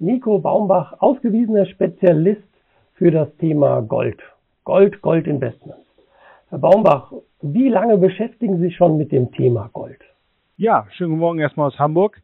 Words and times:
Nico 0.00 0.38
Baumbach, 0.38 0.94
ausgewiesener 0.98 1.66
Spezialist 1.66 2.42
für 2.94 3.10
das 3.10 3.28
Thema 3.36 3.82
Gold. 3.82 4.18
Gold, 4.64 5.02
Goldinvestments. 5.02 5.86
Herr 6.48 6.58
Baumbach, 6.58 7.12
wie 7.42 7.68
lange 7.68 7.98
beschäftigen 7.98 8.56
Sie 8.56 8.64
sich 8.64 8.76
schon 8.76 8.96
mit 8.96 9.12
dem 9.12 9.30
Thema 9.30 9.68
Gold? 9.74 10.00
Ja, 10.56 10.86
schönen 10.92 11.10
guten 11.10 11.20
Morgen 11.20 11.38
erstmal 11.38 11.68
aus 11.68 11.78
Hamburg. 11.78 12.18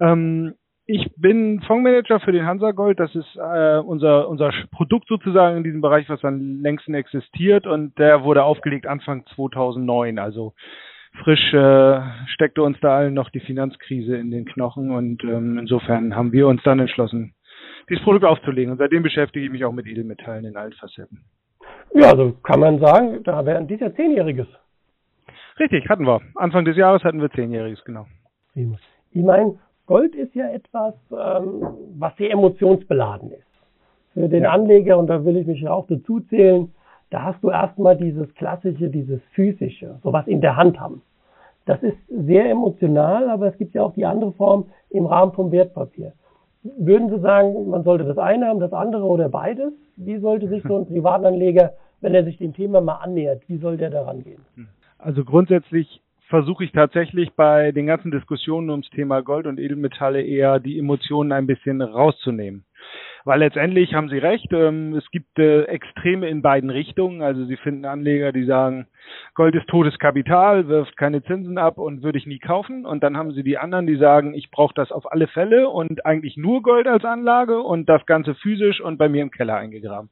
Ähm, 0.00 0.54
ich 0.86 1.06
bin 1.16 1.60
Fondsmanager 1.66 2.18
für 2.20 2.32
den 2.32 2.46
Hansa 2.46 2.70
Gold. 2.70 2.98
Das 2.98 3.14
ist 3.14 3.36
äh, 3.36 3.76
unser, 3.76 4.26
unser 4.30 4.50
Produkt 4.72 5.06
sozusagen 5.08 5.58
in 5.58 5.64
diesem 5.64 5.82
Bereich, 5.82 6.08
was 6.08 6.24
am 6.24 6.62
längsten 6.62 6.94
existiert. 6.94 7.66
Und 7.66 7.98
der 7.98 8.24
wurde 8.24 8.42
aufgelegt 8.42 8.86
Anfang 8.86 9.26
2009. 9.34 10.18
Also 10.18 10.54
frisch 11.22 11.52
äh, 11.52 12.00
steckte 12.34 12.62
uns 12.62 12.78
da 12.80 12.96
allen 12.96 13.14
noch 13.14 13.30
die 13.30 13.40
Finanzkrise 13.40 14.16
in 14.16 14.30
den 14.30 14.44
Knochen 14.44 14.90
und 14.90 15.22
ähm, 15.24 15.58
insofern 15.58 16.14
haben 16.16 16.32
wir 16.32 16.48
uns 16.48 16.62
dann 16.62 16.80
entschlossen, 16.80 17.34
dieses 17.88 18.02
Produkt 18.04 18.24
aufzulegen. 18.24 18.72
Und 18.72 18.78
seitdem 18.78 19.02
beschäftige 19.02 19.44
ich 19.44 19.50
mich 19.50 19.64
auch 19.64 19.72
mit 19.72 19.86
Edelmetallen 19.86 20.44
in 20.44 20.56
allen 20.56 20.72
Facetten. 20.72 21.24
Ja, 21.94 22.10
also 22.10 22.32
kann 22.42 22.60
man 22.60 22.78
sagen, 22.78 23.22
da 23.24 23.44
wäre 23.44 23.64
dies 23.64 23.80
Jahr 23.80 23.94
Zehnjähriges. 23.94 24.46
Richtig, 25.58 25.88
hatten 25.88 26.06
wir. 26.06 26.20
Anfang 26.36 26.64
des 26.64 26.76
Jahres 26.76 27.02
hatten 27.02 27.20
wir 27.20 27.30
Zehnjähriges, 27.30 27.84
genau. 27.84 28.06
Ich 28.54 29.22
meine, 29.22 29.58
Gold 29.86 30.14
ist 30.14 30.34
ja 30.34 30.48
etwas, 30.50 30.94
ähm, 31.10 31.62
was 31.98 32.16
sehr 32.16 32.30
emotionsbeladen 32.30 33.32
ist. 33.32 33.42
Für 34.14 34.28
den 34.28 34.44
ja. 34.44 34.50
Anleger, 34.50 34.98
und 34.98 35.08
da 35.08 35.24
will 35.24 35.36
ich 35.36 35.46
mich 35.46 35.60
ja 35.60 35.72
auch 35.72 35.86
dazu 35.86 36.20
zählen, 36.20 36.72
da 37.10 37.22
hast 37.22 37.42
du 37.42 37.50
erstmal 37.50 37.96
dieses 37.96 38.32
klassische, 38.34 38.90
dieses 38.90 39.20
physische, 39.32 39.98
sowas 40.02 40.26
in 40.26 40.40
der 40.40 40.56
Hand 40.56 40.78
haben. 40.78 41.02
Das 41.68 41.82
ist 41.82 41.98
sehr 42.08 42.48
emotional, 42.48 43.28
aber 43.28 43.48
es 43.48 43.58
gibt 43.58 43.74
ja 43.74 43.82
auch 43.82 43.92
die 43.92 44.06
andere 44.06 44.32
Form 44.32 44.70
im 44.88 45.04
Rahmen 45.04 45.32
vom 45.32 45.52
Wertpapier. 45.52 46.14
Würden 46.62 47.10
Sie 47.10 47.20
sagen, 47.20 47.68
man 47.68 47.84
sollte 47.84 48.04
das 48.04 48.16
eine 48.16 48.46
haben, 48.46 48.58
das 48.58 48.72
andere 48.72 49.04
oder 49.04 49.28
beides? 49.28 49.74
Wie 49.96 50.16
sollte 50.18 50.48
sich 50.48 50.62
so 50.62 50.78
ein 50.78 50.86
Privatanleger, 50.88 51.74
wenn 52.00 52.14
er 52.14 52.24
sich 52.24 52.38
dem 52.38 52.54
Thema 52.54 52.80
mal 52.80 52.96
annähert, 52.96 53.42
wie 53.48 53.58
soll 53.58 53.76
der 53.76 53.90
daran 53.90 54.24
gehen? 54.24 54.40
Also 54.96 55.26
grundsätzlich 55.26 56.00
versuche 56.30 56.64
ich 56.64 56.72
tatsächlich 56.72 57.34
bei 57.34 57.70
den 57.72 57.86
ganzen 57.86 58.12
Diskussionen 58.12 58.70
ums 58.70 58.88
Thema 58.88 59.20
Gold 59.20 59.46
und 59.46 59.60
Edelmetalle 59.60 60.22
eher 60.22 60.60
die 60.60 60.78
Emotionen 60.78 61.32
ein 61.32 61.46
bisschen 61.46 61.82
rauszunehmen. 61.82 62.64
Weil 63.28 63.40
letztendlich 63.40 63.92
haben 63.92 64.08
Sie 64.08 64.16
recht, 64.16 64.50
ähm, 64.54 64.94
es 64.94 65.10
gibt 65.10 65.38
äh, 65.38 65.64
Extreme 65.64 66.26
in 66.30 66.40
beiden 66.40 66.70
Richtungen. 66.70 67.20
Also 67.20 67.44
Sie 67.44 67.58
finden 67.58 67.84
Anleger, 67.84 68.32
die 68.32 68.46
sagen, 68.46 68.86
Gold 69.34 69.54
ist 69.54 69.68
totes 69.68 69.98
Kapital, 69.98 70.66
wirft 70.66 70.96
keine 70.96 71.22
Zinsen 71.22 71.58
ab 71.58 71.76
und 71.76 72.02
würde 72.02 72.16
ich 72.16 72.24
nie 72.24 72.38
kaufen. 72.38 72.86
Und 72.86 73.02
dann 73.02 73.18
haben 73.18 73.32
Sie 73.32 73.42
die 73.42 73.58
anderen, 73.58 73.86
die 73.86 73.96
sagen, 73.96 74.32
ich 74.32 74.50
brauche 74.50 74.72
das 74.72 74.90
auf 74.90 75.12
alle 75.12 75.26
Fälle 75.26 75.68
und 75.68 76.06
eigentlich 76.06 76.38
nur 76.38 76.62
Gold 76.62 76.88
als 76.88 77.04
Anlage 77.04 77.60
und 77.60 77.86
das 77.86 78.06
Ganze 78.06 78.34
physisch 78.34 78.80
und 78.80 78.96
bei 78.96 79.10
mir 79.10 79.20
im 79.20 79.30
Keller 79.30 79.56
eingegraben. 79.56 80.08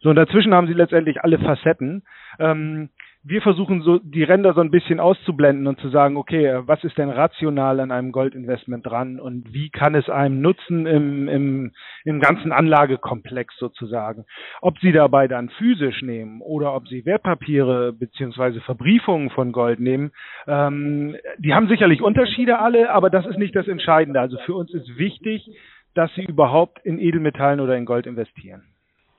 So, 0.00 0.10
und 0.10 0.16
dazwischen 0.16 0.52
haben 0.52 0.66
Sie 0.66 0.72
letztendlich 0.72 1.22
alle 1.22 1.38
Facetten. 1.38 2.02
Ähm, 2.40 2.88
wir 3.24 3.40
versuchen 3.40 3.82
so 3.82 3.98
die 3.98 4.24
Ränder 4.24 4.52
so 4.52 4.60
ein 4.60 4.72
bisschen 4.72 4.98
auszublenden 4.98 5.68
und 5.68 5.78
zu 5.78 5.90
sagen, 5.90 6.16
okay, 6.16 6.60
was 6.66 6.82
ist 6.82 6.98
denn 6.98 7.08
rational 7.08 7.78
an 7.78 7.92
einem 7.92 8.10
Goldinvestment 8.10 8.84
dran 8.84 9.20
und 9.20 9.52
wie 9.52 9.70
kann 9.70 9.94
es 9.94 10.08
einem 10.08 10.40
nutzen 10.40 10.86
im, 10.86 11.28
im, 11.28 11.72
im 12.04 12.20
ganzen 12.20 12.50
Anlagekomplex 12.50 13.56
sozusagen. 13.58 14.24
Ob 14.60 14.76
Sie 14.80 14.90
dabei 14.90 15.28
dann 15.28 15.50
physisch 15.50 16.02
nehmen 16.02 16.40
oder 16.40 16.74
ob 16.74 16.88
Sie 16.88 17.06
Wertpapiere 17.06 17.92
beziehungsweise 17.92 18.60
Verbriefungen 18.60 19.30
von 19.30 19.52
Gold 19.52 19.78
nehmen, 19.78 20.10
ähm, 20.48 21.14
die 21.38 21.54
haben 21.54 21.68
sicherlich 21.68 22.02
Unterschiede 22.02 22.58
alle, 22.58 22.90
aber 22.90 23.08
das 23.08 23.24
ist 23.26 23.38
nicht 23.38 23.54
das 23.54 23.68
Entscheidende. 23.68 24.18
Also 24.18 24.36
für 24.46 24.54
uns 24.54 24.74
ist 24.74 24.98
wichtig, 24.98 25.48
dass 25.94 26.12
Sie 26.16 26.24
überhaupt 26.24 26.84
in 26.84 26.98
Edelmetallen 26.98 27.60
oder 27.60 27.76
in 27.76 27.84
Gold 27.84 28.06
investieren. 28.06 28.62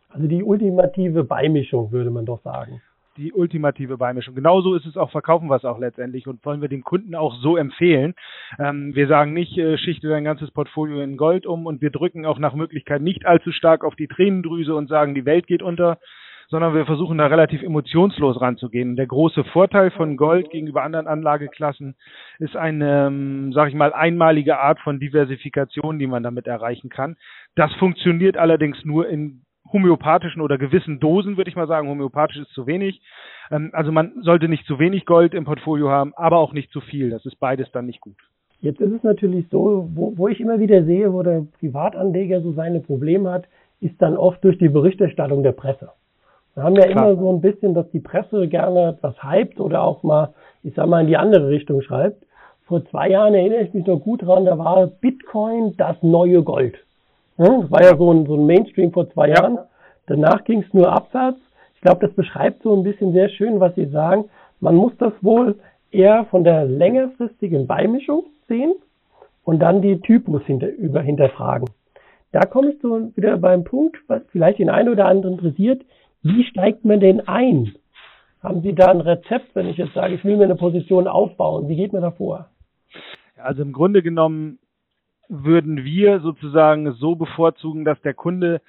Also 0.10 0.28
die 0.28 0.44
ultimative 0.44 1.24
Beimischung, 1.24 1.94
würde 1.94 2.12
man 2.12 2.26
doch 2.26 2.42
sagen 2.42 2.82
die 3.18 3.34
ultimative 3.34 3.98
Beimischung. 3.98 4.36
Genauso 4.36 4.76
ist 4.76 4.86
es 4.86 4.98
auch, 4.98 5.12
verkaufen 5.12 5.50
wir 5.50 5.56
es 5.56 5.66
auch 5.66 5.80
letztendlich 5.80 6.28
und 6.28 6.44
wollen 6.46 6.62
wir 6.62 6.70
dem 6.70 6.84
Kunden 6.84 7.16
auch 7.16 7.36
so 7.42 7.58
empfehlen. 7.58 8.16
Ähm, 8.60 8.96
wir 8.96 9.08
sagen 9.08 9.34
nicht, 9.34 9.58
äh, 9.58 9.78
schichte 9.78 10.10
dein 10.10 10.24
ganzes 10.24 10.52
Portfolio 10.52 11.02
in 11.02 11.18
Gold 11.18 11.46
um 11.46 11.66
und 11.66 11.82
wir 11.82 11.92
drücken 11.92 12.26
auch 12.26 12.40
nach 12.40 12.54
Möglichkeit 12.54 13.02
nicht 13.02 13.26
allzu 13.26 13.52
stark 13.52 13.84
auf 13.84 13.96
die 13.96 14.08
Tränendrüse 14.08 14.74
und 14.76 14.90
sagen, 14.90 15.16
die 15.16 15.26
Welt 15.26 15.48
geht 15.48 15.62
unter, 15.62 16.00
sondern 16.50 16.74
wir 16.76 16.86
versuchen 16.86 17.18
da 17.18 17.28
relativ 17.28 17.64
emotionslos 17.64 18.40
ranzugehen. 18.42 18.96
Der 18.96 19.08
große 19.08 19.44
Vorteil 19.46 19.92
von 19.92 20.18
Gold 20.18 20.50
gegenüber 20.52 20.84
anderen 20.84 21.08
Anlageklassen 21.08 21.96
ist 22.40 22.56
eine, 22.56 23.08
ähm, 23.08 23.54
sag 23.54 23.70
ich 23.70 23.76
mal, 23.76 23.94
einmalige 23.94 24.60
Art 24.60 24.80
von 24.80 25.00
Diversifikation, 25.00 26.00
die 26.00 26.08
man 26.08 26.24
damit 26.24 26.48
erreichen 26.48 26.90
kann. 26.90 27.16
Das 27.56 27.74
funktioniert 27.76 28.38
allerdings 28.38 28.84
nur 28.86 29.08
in 29.08 29.43
homöopathischen 29.74 30.42
oder 30.42 30.58
gewissen 30.58 31.00
Dosen, 31.00 31.36
würde 31.36 31.50
ich 31.50 31.56
mal 31.56 31.68
sagen. 31.68 31.90
Homöopathisch 31.90 32.38
ist 32.38 32.54
zu 32.54 32.68
wenig. 32.68 33.02
Ähm, 33.52 33.72
also 33.74 33.92
man 33.92 34.14
sollte 34.22 34.48
nicht 34.48 34.66
zu 34.66 34.80
wenig 34.80 35.06
Gold 35.06 35.34
im 35.34 35.46
Portfolio 35.46 35.90
haben, 35.90 36.14
aber 36.16 36.38
auch 36.38 36.54
nicht 36.54 36.72
zu 36.72 36.80
viel. 36.80 37.10
Das 37.10 37.26
ist 37.26 37.40
beides 37.40 37.72
dann 37.72 37.88
nicht 37.88 38.00
gut. 38.00 38.16
Jetzt 38.62 38.80
ist 38.80 38.94
es 38.94 39.04
natürlich 39.04 39.48
so, 39.52 39.90
wo, 39.94 40.14
wo 40.16 40.30
ich 40.30 40.40
immer 40.40 40.60
wieder 40.60 40.86
sehe, 40.86 41.12
wo 41.12 41.22
der 41.22 41.46
Privatanleger 41.60 42.40
so 42.42 42.54
seine 42.54 42.80
Probleme 42.80 43.30
hat, 43.30 43.46
ist 43.82 44.02
dann 44.02 44.16
oft 44.16 44.42
durch 44.44 44.58
die 44.58 44.70
Berichterstattung 44.70 45.44
der 45.44 45.52
Presse. 45.52 45.90
Wir 46.56 46.64
haben 46.64 46.76
ja 46.76 46.86
Klar. 46.88 47.12
immer 47.12 47.20
so 47.20 47.34
ein 47.34 47.42
bisschen, 47.42 47.74
dass 47.74 47.90
die 47.92 48.00
Presse 48.00 48.48
gerne 48.48 48.90
etwas 48.90 49.22
hypt 49.24 49.60
oder 49.60 49.82
auch 49.84 50.04
mal, 50.04 50.34
ich 50.62 50.76
sag 50.76 50.88
mal, 50.88 51.02
in 51.02 51.08
die 51.08 51.18
andere 51.18 51.50
Richtung 51.50 51.82
schreibt. 51.82 52.24
Vor 52.66 52.86
zwei 52.86 53.10
Jahren 53.10 53.34
erinnere 53.34 53.64
ich 53.64 53.74
mich 53.74 53.86
noch 53.86 54.00
gut 54.00 54.22
dran, 54.22 54.46
da 54.46 54.58
war 54.58 54.88
Bitcoin 54.88 55.76
das 55.76 56.02
neue 56.02 56.44
Gold. 56.44 56.78
Das 57.38 57.72
war 57.72 57.84
ja 57.84 57.98
so 57.98 58.12
ein, 58.12 58.26
so 58.26 58.36
ein 58.36 58.46
Mainstream 58.46 58.92
vor 58.92 59.10
zwei 59.12 59.30
ja. 59.30 59.36
Jahren. 59.36 59.60
Danach 60.08 60.44
ging 60.44 60.64
es 60.64 60.74
nur 60.74 60.92
abwärts. 60.92 61.40
Ich 61.76 61.82
glaube, 61.82 62.06
das 62.06 62.16
beschreibt 62.16 62.64
so 62.64 62.76
ein 62.76 62.84
bisschen 62.84 63.14
sehr 63.14 63.30
schön, 63.30 63.60
was 63.60 63.76
Sie 63.76 63.86
sagen. 63.86 64.26
Man 64.60 64.76
muss 64.76 64.94
das 64.98 65.14
wohl 65.22 65.56
eher 65.92 66.26
von 66.26 66.44
der 66.44 66.66
längerfristigen 66.66 67.68
Beimischung 67.68 68.26
sehen 68.48 68.74
und 69.44 69.60
dann 69.60 69.82
die 69.82 70.00
Typus 70.00 70.44
hinter, 70.46 70.70
über 70.70 71.02
hinterfragen. 71.02 71.70
Da 72.32 72.42
komme 72.42 72.72
ich 72.72 72.82
so 72.82 73.12
wieder 73.16 73.38
beim 73.38 73.64
Punkt, 73.64 73.98
was 74.08 74.22
vielleicht 74.32 74.60
den 74.60 74.70
einen 74.70 74.90
oder 74.90 75.06
anderen 75.06 75.36
interessiert. 75.36 75.84
Wie 76.24 76.44
steigt 76.46 76.84
man 76.84 77.00
denn 77.00 77.28
ein? 77.28 77.76
Haben 78.42 78.62
Sie 78.62 78.74
da 78.74 78.88
ein 78.88 79.02
Rezept, 79.02 79.56
wenn 79.56 79.68
ich 79.68 79.78
jetzt 79.78 79.94
sage, 79.94 80.16
ich 80.16 80.24
will 80.24 80.38
mir 80.38 80.46
eine 80.46 80.56
Position 80.56 81.08
aufbauen? 81.08 81.68
Wie 81.68 81.76
geht 81.76 81.94
man 81.94 82.02
da 82.02 82.12
vor? 82.12 82.48
Also 83.38 83.62
im 83.62 83.72
Grunde 83.72 84.02
genommen 84.02 84.60
würden 85.42 85.84
wir 85.84 86.20
sozusagen 86.20 86.94
so 86.94 87.16
bevorzugen, 87.16 87.86
dass 87.86 88.00
der 88.02 88.14
Kunde 88.14 88.62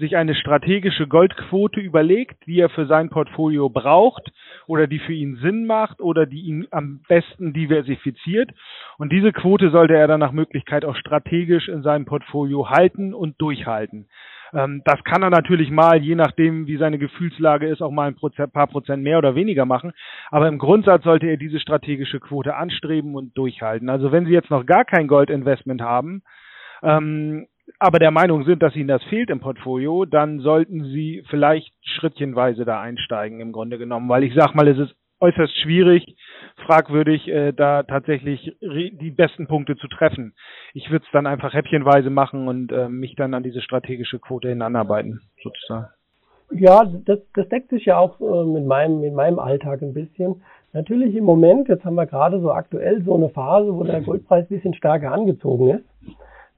sich 0.00 0.16
eine 0.16 0.34
strategische 0.34 1.06
Goldquote 1.06 1.80
überlegt, 1.80 2.46
die 2.46 2.58
er 2.58 2.70
für 2.70 2.86
sein 2.86 3.10
Portfolio 3.10 3.68
braucht 3.68 4.32
oder 4.66 4.86
die 4.86 4.98
für 4.98 5.12
ihn 5.12 5.36
Sinn 5.36 5.66
macht 5.66 6.00
oder 6.00 6.26
die 6.26 6.40
ihn 6.40 6.66
am 6.70 7.02
besten 7.08 7.52
diversifiziert. 7.52 8.50
Und 8.98 9.12
diese 9.12 9.32
Quote 9.32 9.70
sollte 9.70 9.94
er 9.94 10.08
dann 10.08 10.20
nach 10.20 10.32
Möglichkeit 10.32 10.84
auch 10.84 10.96
strategisch 10.96 11.68
in 11.68 11.82
seinem 11.82 12.06
Portfolio 12.06 12.70
halten 12.70 13.14
und 13.14 13.40
durchhalten. 13.40 14.08
Ähm, 14.52 14.82
das 14.84 15.02
kann 15.04 15.22
er 15.22 15.30
natürlich 15.30 15.70
mal, 15.70 16.02
je 16.02 16.14
nachdem, 16.14 16.66
wie 16.66 16.76
seine 16.76 16.98
Gefühlslage 16.98 17.68
ist, 17.68 17.82
auch 17.82 17.90
mal 17.90 18.08
ein 18.08 18.50
paar 18.50 18.66
Prozent 18.66 19.02
mehr 19.02 19.18
oder 19.18 19.34
weniger 19.34 19.64
machen. 19.64 19.92
Aber 20.30 20.48
im 20.48 20.58
Grundsatz 20.58 21.04
sollte 21.04 21.26
er 21.26 21.36
diese 21.36 21.60
strategische 21.60 22.20
Quote 22.20 22.56
anstreben 22.56 23.14
und 23.14 23.36
durchhalten. 23.36 23.88
Also 23.88 24.12
wenn 24.12 24.26
Sie 24.26 24.32
jetzt 24.32 24.50
noch 24.50 24.66
gar 24.66 24.84
kein 24.84 25.06
Goldinvestment 25.06 25.82
haben, 25.82 26.22
ähm, 26.82 27.46
aber 27.78 27.98
der 27.98 28.10
Meinung 28.10 28.44
sind, 28.44 28.62
dass 28.62 28.76
ihnen 28.76 28.88
das 28.88 29.02
fehlt 29.04 29.30
im 29.30 29.40
Portfolio, 29.40 30.04
dann 30.04 30.40
sollten 30.40 30.84
sie 30.84 31.24
vielleicht 31.28 31.72
schrittchenweise 31.82 32.64
da 32.64 32.80
einsteigen 32.80 33.40
im 33.40 33.52
Grunde 33.52 33.78
genommen, 33.78 34.08
weil 34.08 34.24
ich 34.24 34.34
sag 34.34 34.54
mal, 34.54 34.68
es 34.68 34.78
ist 34.78 34.94
äußerst 35.20 35.54
schwierig, 35.60 36.16
fragwürdig, 36.66 37.28
äh, 37.28 37.52
da 37.52 37.82
tatsächlich 37.82 38.56
die 38.60 39.10
besten 39.10 39.46
Punkte 39.46 39.76
zu 39.76 39.86
treffen. 39.88 40.34
Ich 40.72 40.90
würde 40.90 41.04
es 41.04 41.12
dann 41.12 41.26
einfach 41.26 41.52
häppchenweise 41.52 42.10
machen 42.10 42.48
und 42.48 42.72
äh, 42.72 42.88
mich 42.88 43.16
dann 43.16 43.34
an 43.34 43.42
diese 43.42 43.60
strategische 43.60 44.18
Quote 44.18 44.48
hinanarbeiten, 44.48 45.20
sozusagen. 45.42 45.88
Ja, 46.52 46.84
das, 47.04 47.20
das 47.34 47.48
deckt 47.48 47.70
sich 47.70 47.84
ja 47.84 47.98
auch 47.98 48.20
äh, 48.20 48.44
mit, 48.44 48.66
meinem, 48.66 49.00
mit 49.00 49.14
meinem 49.14 49.38
Alltag 49.38 49.82
ein 49.82 49.94
bisschen. 49.94 50.42
Natürlich 50.72 51.14
im 51.14 51.24
Moment, 51.24 51.68
jetzt 51.68 51.84
haben 51.84 51.94
wir 51.94 52.06
gerade 52.06 52.40
so 52.40 52.52
aktuell 52.52 53.02
so 53.04 53.14
eine 53.14 53.28
Phase, 53.28 53.74
wo 53.74 53.84
der 53.84 54.00
Goldpreis 54.00 54.46
ein 54.46 54.56
bisschen 54.56 54.74
stärker 54.74 55.12
angezogen 55.12 55.70
ist. 55.70 55.84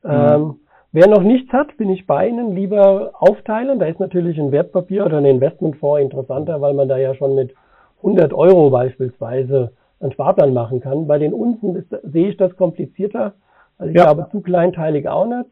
Mhm. 0.05 0.61
Wer 0.93 1.09
noch 1.09 1.23
nichts 1.23 1.51
hat, 1.53 1.77
bin 1.79 1.89
ich 1.89 2.07
bei 2.07 2.29
Ihnen, 2.29 2.55
lieber 2.55 3.13
aufteilen. 3.15 3.79
Da 3.79 3.87
ist 3.87 3.99
natürlich 3.99 4.39
ein 4.39 4.53
Wertpapier 4.53 5.07
oder 5.07 5.19
ein 5.19 5.25
Investmentfonds 5.25 6.03
interessanter, 6.03 6.61
weil 6.61 6.75
man 6.75 6.87
da 6.87 6.99
ja 6.99 7.15
schon 7.15 7.35
mit 7.35 7.55
100 7.99 8.35
Euro 8.35 8.69
beispielsweise 8.69 9.73
einen 10.01 10.13
Sparplan 10.13 10.53
machen 10.53 10.81
kann. 10.81 11.07
Bei 11.07 11.19
den 11.19 11.33
unten 11.33 11.77
ist, 11.77 11.89
sehe 12.03 12.29
ich 12.29 12.37
das 12.37 12.55
komplizierter. 12.57 13.33
Also 13.79 13.91
ich 13.91 13.97
ja. 13.97 14.13
glaube, 14.13 14.29
zu 14.31 14.43
kleinteilig 14.43 15.09
auch 15.09 15.27
nicht. 15.27 15.51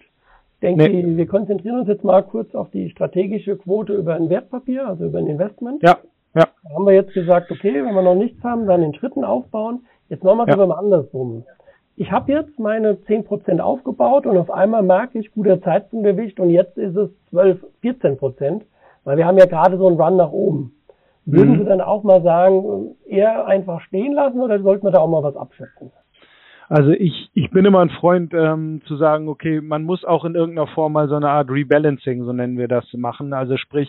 Ich 0.54 0.60
denke, 0.60 0.90
nee. 0.90 1.16
wir 1.16 1.26
konzentrieren 1.26 1.80
uns 1.80 1.88
jetzt 1.88 2.04
mal 2.04 2.22
kurz 2.22 2.54
auf 2.54 2.70
die 2.70 2.90
strategische 2.90 3.56
Quote 3.56 3.94
über 3.94 4.14
ein 4.14 4.28
Wertpapier, 4.28 4.86
also 4.86 5.06
über 5.06 5.20
ein 5.20 5.26
Investment. 5.26 5.82
Ja. 5.82 5.96
Ja. 6.34 6.46
Da 6.62 6.74
haben 6.74 6.84
wir 6.84 6.92
jetzt 6.92 7.14
gesagt, 7.14 7.50
okay, 7.50 7.82
wenn 7.82 7.94
wir 7.94 8.02
noch 8.02 8.14
nichts 8.14 8.42
haben, 8.44 8.66
dann 8.66 8.82
in 8.82 8.94
Schritten 8.94 9.24
aufbauen. 9.24 9.86
Jetzt 10.10 10.22
machen 10.22 10.38
wir 10.38 10.42
es 10.44 10.48
ja. 10.48 10.54
aber 10.54 10.66
mal 10.66 10.78
andersrum. 10.78 11.44
Ich 12.00 12.10
habe 12.10 12.32
jetzt 12.32 12.58
meine 12.58 12.94
10% 12.94 13.60
aufgebaut 13.60 14.24
und 14.24 14.38
auf 14.38 14.50
einmal 14.50 14.82
merke 14.82 15.18
ich, 15.18 15.32
guter 15.32 15.60
Zeitpunkt 15.60 16.06
erwischt 16.06 16.40
und 16.40 16.48
jetzt 16.48 16.78
ist 16.78 16.96
es 16.96 17.10
12, 17.28 17.62
14%, 17.82 18.62
weil 19.04 19.18
wir 19.18 19.26
haben 19.26 19.36
ja 19.36 19.44
gerade 19.44 19.76
so 19.76 19.86
einen 19.86 20.00
Run 20.00 20.16
nach 20.16 20.32
oben. 20.32 20.72
Würden 21.26 21.52
mhm. 21.52 21.58
Sie 21.58 21.64
dann 21.66 21.82
auch 21.82 22.02
mal 22.02 22.22
sagen, 22.22 22.96
eher 23.04 23.46
einfach 23.46 23.82
stehen 23.82 24.14
lassen 24.14 24.40
oder 24.40 24.62
sollten 24.62 24.86
wir 24.86 24.92
da 24.92 25.00
auch 25.00 25.08
mal 25.08 25.22
was 25.22 25.36
abschätzen? 25.36 25.92
Also 26.70 26.92
ich, 26.92 27.28
ich 27.34 27.50
bin 27.50 27.64
immer 27.64 27.80
ein 27.80 27.90
Freund 27.90 28.32
ähm, 28.32 28.80
zu 28.86 28.96
sagen, 28.96 29.28
okay, 29.28 29.60
man 29.60 29.82
muss 29.82 30.04
auch 30.04 30.24
in 30.24 30.36
irgendeiner 30.36 30.68
Form 30.68 30.92
mal 30.92 31.08
so 31.08 31.16
eine 31.16 31.28
Art 31.28 31.50
Rebalancing, 31.50 32.22
so 32.24 32.32
nennen 32.32 32.58
wir 32.58 32.68
das, 32.68 32.84
machen. 32.92 33.32
Also 33.32 33.56
sprich, 33.56 33.88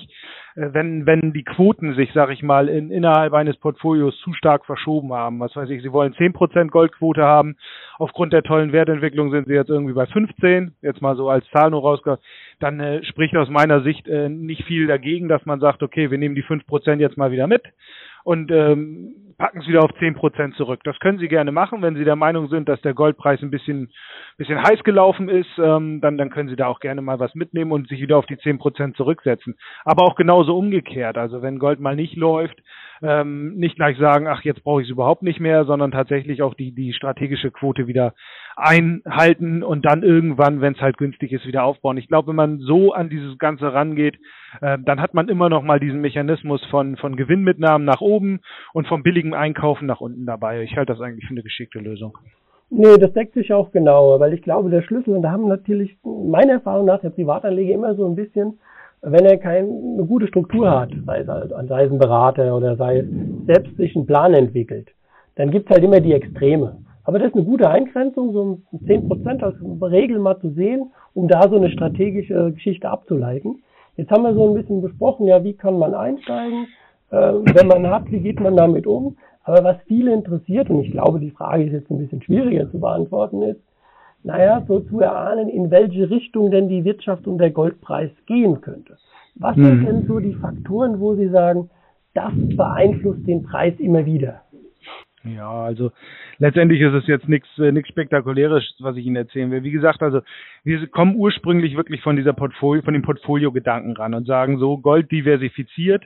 äh, 0.56 0.70
wenn, 0.72 1.06
wenn 1.06 1.32
die 1.32 1.44
Quoten 1.44 1.94
sich, 1.94 2.10
sag 2.16 2.32
ich 2.32 2.42
mal, 2.42 2.70
in, 2.70 2.90
innerhalb 2.90 3.34
eines 3.34 3.56
Portfolios 3.58 4.18
zu 4.22 4.34
stark 4.34 4.66
verschoben 4.66 5.14
haben, 5.14 5.40
was 5.40 5.56
weiß 5.56 5.70
ich, 5.70 5.84
Sie 5.84 5.92
wollen 5.92 6.16
10% 6.16 6.72
Goldquote 6.72 7.22
haben, 7.22 7.56
aufgrund 8.00 8.34
der 8.34 8.42
tollen 8.42 8.72
Wertentwicklung 8.72 9.30
sind 9.30 9.46
Sie 9.46 9.54
jetzt 9.54 9.70
irgendwie 9.70 9.94
bei 9.94 10.08
15, 10.08 10.74
jetzt 10.82 11.04
mal 11.04 11.16
so 11.16 11.30
als 11.30 11.48
Zahl 11.52 11.70
nur 11.70 11.82
rausgehört, 11.82 12.22
dann 12.60 12.80
äh, 12.80 13.04
spricht 13.04 13.38
aus 13.38 13.50
meiner 13.52 13.84
Sicht 13.84 14.08
äh, 14.08 14.28
nicht 14.28 14.64
viel 14.64 14.88
dagegen, 14.88 15.28
dass 15.28 15.46
man 15.46 15.60
sagt, 15.60 15.84
okay, 15.84 16.10
wir 16.10 16.18
nehmen 16.18 16.34
die 16.34 16.44
5% 16.44 16.96
jetzt 16.96 17.18
mal 17.18 17.32
wieder 17.32 17.46
mit 17.46 17.62
und 18.24 18.52
ähm, 18.52 19.14
packen 19.42 19.62
es 19.62 19.68
wieder 19.68 19.84
auf 19.84 19.92
zehn 19.98 20.14
Prozent 20.14 20.54
zurück. 20.54 20.82
Das 20.84 21.00
können 21.00 21.18
Sie 21.18 21.28
gerne 21.28 21.52
machen, 21.52 21.82
wenn 21.82 21.96
Sie 21.96 22.04
der 22.04 22.16
Meinung 22.16 22.48
sind, 22.50 22.70
dass 22.70 22.80
der 22.82 22.94
Goldpreis 22.94 23.42
ein 23.42 23.50
bisschen, 23.50 23.90
bisschen 24.38 24.62
heiß 24.62 24.84
gelaufen 24.84 25.30
ist, 25.30 25.50
ähm, 25.58 26.00
dann, 26.00 26.16
dann 26.20 26.30
können 26.30 26.48
Sie 26.48 26.56
da 26.56 26.68
auch 26.68 26.80
gerne 26.80 27.02
mal 27.02 27.20
was 27.20 27.34
mitnehmen 27.34 27.72
und 27.72 27.88
sich 27.88 28.00
wieder 28.02 28.18
auf 28.18 28.28
die 28.28 28.38
zehn 28.38 28.60
Prozent 28.60 28.96
zurücksetzen. 28.98 29.56
Aber 29.84 30.04
auch 30.04 30.16
genauso 30.16 30.56
umgekehrt. 30.56 31.18
Also 31.18 31.42
wenn 31.42 31.58
Gold 31.58 31.80
mal 31.80 31.96
nicht 31.96 32.16
läuft, 32.16 32.62
ähm, 33.02 33.56
nicht 33.56 33.78
gleich 33.78 33.98
sagen, 33.98 34.28
ach, 34.28 34.44
jetzt 34.44 34.64
brauche 34.64 34.82
ich 34.82 34.88
es 34.88 34.92
überhaupt 34.92 35.24
nicht 35.24 35.40
mehr, 35.40 35.66
sondern 35.66 35.92
tatsächlich 35.92 36.44
auch 36.44 36.54
die, 36.54 36.72
die 36.72 36.94
strategische 36.94 37.50
Quote 37.50 37.88
wieder 37.88 38.14
einhalten 38.56 39.64
und 39.64 39.86
dann 39.86 40.04
irgendwann, 40.04 40.62
wenn 40.62 40.74
es 40.74 40.82
halt 40.82 40.98
günstig 40.98 41.32
ist, 41.32 41.48
wieder 41.48 41.64
aufbauen. 41.64 41.98
Ich 41.98 42.08
glaube, 42.08 42.30
wenn 42.30 42.36
man 42.36 42.60
so 42.60 42.94
an 42.94 43.10
dieses 43.10 43.40
Ganze 43.40 43.74
rangeht, 43.74 44.20
äh, 44.62 44.78
dann 44.80 45.02
hat 45.02 45.14
man 45.14 45.30
immer 45.30 45.50
noch 45.50 45.64
mal 45.64 45.80
diesen 45.80 46.02
Mechanismus 46.02 46.64
von, 46.66 46.98
von 46.98 47.16
Gewinnmitnahmen 47.16 47.86
nach 47.86 48.02
oben 48.02 48.42
und 48.74 48.88
vom 48.88 49.02
billigen 49.02 49.31
Einkaufen 49.34 49.86
nach 49.86 50.02
unten 50.02 50.26
dabei. 50.26 50.62
Ich 50.62 50.76
halte 50.76 50.94
das 50.94 51.02
eigentlich 51.02 51.26
für 51.26 51.32
eine 51.32 51.44
geschickte 51.44 51.80
Lösung. 51.80 52.18
Nee, 52.70 52.98
das 52.98 53.12
deckt 53.12 53.34
sich 53.34 53.52
auch 53.52 53.72
genauer, 53.72 54.20
weil 54.22 54.34
ich 54.34 54.42
glaube, 54.42 54.70
der 54.70 54.82
Schlüssel, 54.82 55.16
und 55.16 55.24
da 55.24 55.32
haben 55.32 55.48
natürlich 55.48 55.98
meiner 56.04 56.54
Erfahrung 56.54 56.86
nach 56.86 57.02
der 57.02 57.10
Privatanleger 57.10 57.74
immer 57.74 57.96
so 57.96 58.08
ein 58.08 58.16
bisschen, 58.16 58.60
wenn 59.02 59.26
er 59.26 59.38
keine 59.38 59.68
gute 60.08 60.28
Struktur 60.28 60.72
hat, 60.72 60.92
sei 61.06 61.20
es, 61.20 61.28
sei 61.28 61.84
es 61.84 61.92
ein 61.92 62.00
Berater 62.00 62.56
oder 62.56 62.78
sei 62.78 63.00
es 63.00 63.08
selbst 63.46 63.76
sich 63.76 63.96
einen 63.96 64.06
Plan 64.06 64.34
entwickelt, 64.34 64.90
dann 65.36 65.52
gibt's 65.52 65.70
halt 65.70 65.84
immer 65.84 66.00
die 66.00 66.14
Extreme. 66.14 66.78
Aber 67.04 67.20
das 67.20 67.30
ist 67.30 67.36
eine 67.36 67.46
gute 67.46 67.70
Eingrenzung, 67.70 68.32
so 68.32 68.60
10 68.86 69.08
Prozent 69.08 69.44
als 69.44 69.56
Regel 69.82 70.20
mal 70.20 70.40
zu 70.40 70.52
sehen, 70.52 70.92
um 71.14 71.28
da 71.28 71.50
so 71.50 71.58
eine 71.58 71.72
strategische 71.72 72.54
Geschichte 72.54 72.90
abzuleiten. 72.90 73.64
Jetzt 73.98 74.12
haben 74.12 74.24
wir 74.24 74.34
so 74.34 74.48
ein 74.48 74.54
bisschen 74.54 74.82
besprochen, 74.82 75.28
ja, 75.28 75.44
wie 75.44 75.54
kann 75.54 75.78
man 75.78 75.94
einsteigen, 75.94 76.68
äh, 77.12 77.34
wenn 77.56 77.68
man 77.68 77.88
hat, 77.88 78.10
wie 78.12 78.20
geht 78.20 78.40
man 78.40 78.56
damit 78.56 78.88
um. 78.88 79.18
Aber 79.44 79.64
was 79.64 79.78
viele 79.88 80.14
interessiert, 80.14 80.70
und 80.70 80.82
ich 80.82 80.92
glaube, 80.92 81.20
die 81.20 81.32
Frage 81.32 81.64
ist 81.64 81.74
jetzt 81.74 81.92
ein 81.92 81.98
bisschen 81.98 82.22
schwieriger 82.22 82.70
zu 82.72 82.80
beantworten, 82.80 83.42
ist, 83.42 83.62
naja, 84.24 84.64
so 84.68 84.82
zu 84.82 85.00
erahnen, 85.00 85.50
in 85.50 85.72
welche 85.72 86.10
Richtung 86.10 86.52
denn 86.52 86.70
die 86.70 86.86
Wirtschaft 86.86 87.28
und 87.28 87.40
der 87.40 87.50
Goldpreis 87.50 88.12
gehen 88.28 88.62
könnte. 88.62 88.98
Was 89.36 89.56
mhm. 89.56 89.66
sind 89.66 89.88
denn 89.88 90.08
so 90.08 90.20
die 90.20 90.36
Faktoren, 90.36 91.00
wo 91.00 91.16
Sie 91.16 91.30
sagen, 91.30 91.70
das 92.14 92.34
beeinflusst 92.56 93.26
den 93.28 93.44
Preis 93.44 93.74
immer 93.80 94.06
wieder? 94.06 94.42
Ja, 95.24 95.52
also 95.52 95.92
letztendlich 96.40 96.82
ist 96.82 96.94
es 96.94 97.08
jetzt 97.08 97.30
nichts 97.30 97.48
äh, 97.60 97.72
nichts 97.72 97.90
spektakuläres, 97.90 98.76
was 98.80 98.96
ich 98.98 99.06
Ihnen 99.06 99.16
erzählen 99.16 99.52
will. 99.52 99.64
Wie 99.64 99.72
gesagt, 99.72 100.02
also 100.02 100.22
wir 100.64 100.88
kommen 100.88 101.16
ursprünglich 101.16 101.78
wirklich 101.78 102.02
von 102.02 102.16
dieser 102.16 102.34
Portfolio, 102.34 102.82
von 102.82 102.94
dem 102.94 103.04
Portfolio-Gedanken 103.04 103.96
ran 103.96 104.16
und 104.16 104.26
sagen 104.26 104.58
so 104.58 104.80
Gold 104.80 105.12
diversifiziert 105.12 106.04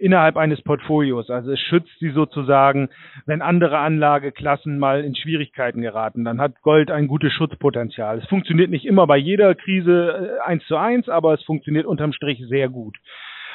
innerhalb 0.00 0.36
eines 0.36 0.62
Portfolios. 0.62 1.30
Also 1.30 1.52
es 1.52 1.60
schützt 1.60 1.98
sie 1.98 2.10
sozusagen, 2.10 2.88
wenn 3.26 3.42
andere 3.42 3.78
Anlageklassen 3.78 4.78
mal 4.78 5.04
in 5.04 5.14
Schwierigkeiten 5.14 5.82
geraten. 5.82 6.24
Dann 6.24 6.40
hat 6.40 6.60
Gold 6.62 6.90
ein 6.90 7.06
gutes 7.06 7.32
Schutzpotenzial. 7.32 8.18
Es 8.18 8.28
funktioniert 8.28 8.70
nicht 8.70 8.86
immer 8.86 9.06
bei 9.06 9.16
jeder 9.16 9.54
Krise 9.54 10.38
äh, 10.40 10.48
eins 10.48 10.64
zu 10.66 10.76
eins, 10.76 11.08
aber 11.08 11.34
es 11.34 11.42
funktioniert 11.44 11.86
unterm 11.86 12.12
Strich 12.12 12.42
sehr 12.48 12.68
gut. 12.68 12.96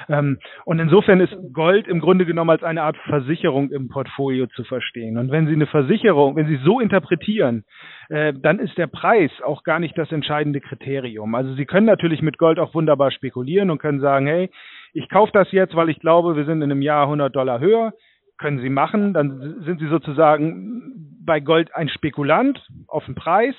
Ähm, 0.09 0.39
und 0.65 0.80
insofern 0.80 1.19
ist 1.19 1.36
Gold 1.53 1.88
im 1.88 2.00
Grunde 2.00 2.25
genommen 2.25 2.50
als 2.50 2.63
eine 2.63 2.83
Art 2.83 2.97
Versicherung 3.06 3.71
im 3.71 3.88
Portfolio 3.88 4.47
zu 4.47 4.63
verstehen. 4.63 5.18
Und 5.18 5.31
wenn 5.31 5.47
Sie 5.47 5.53
eine 5.53 5.68
Versicherung, 5.68 6.36
wenn 6.36 6.47
Sie 6.47 6.59
so 6.63 6.80
interpretieren, 6.80 7.63
äh, 8.09 8.33
dann 8.33 8.59
ist 8.59 8.77
der 8.77 8.88
Preis 8.88 9.31
auch 9.44 9.63
gar 9.63 9.80
nicht 9.80 9.97
das 9.97 10.12
entscheidende 10.12 10.62
Kriterium. 10.62 11.36
Also 11.36 11.53
Sie 11.56 11.65
können 11.65 11.86
natürlich 11.86 12.21
mit 12.21 12.38
Gold 12.38 12.59
auch 12.59 12.74
wunderbar 12.74 13.12
spekulieren 13.12 13.71
und 13.71 13.80
können 13.80 14.00
sagen, 14.00 14.27
hey, 14.27 14.50
ich 14.95 15.09
kaufe 15.09 15.31
das 15.33 15.51
jetzt, 15.51 15.75
weil 15.75 15.89
ich 15.89 15.99
glaube, 15.99 16.35
wir 16.37 16.45
sind 16.45 16.61
in 16.61 16.71
einem 16.71 16.81
Jahr 16.81 17.04
100 17.04 17.35
Dollar 17.35 17.59
höher. 17.59 17.94
Können 18.37 18.59
Sie 18.59 18.69
machen, 18.69 19.14
dann 19.14 19.61
sind 19.64 19.80
Sie 19.80 19.87
sozusagen 19.87 21.19
bei 21.25 21.40
Gold 21.40 21.75
ein 21.75 21.90
Spekulant 21.90 22.66
auf 22.87 23.06
den 23.06 23.16
Preis 23.16 23.56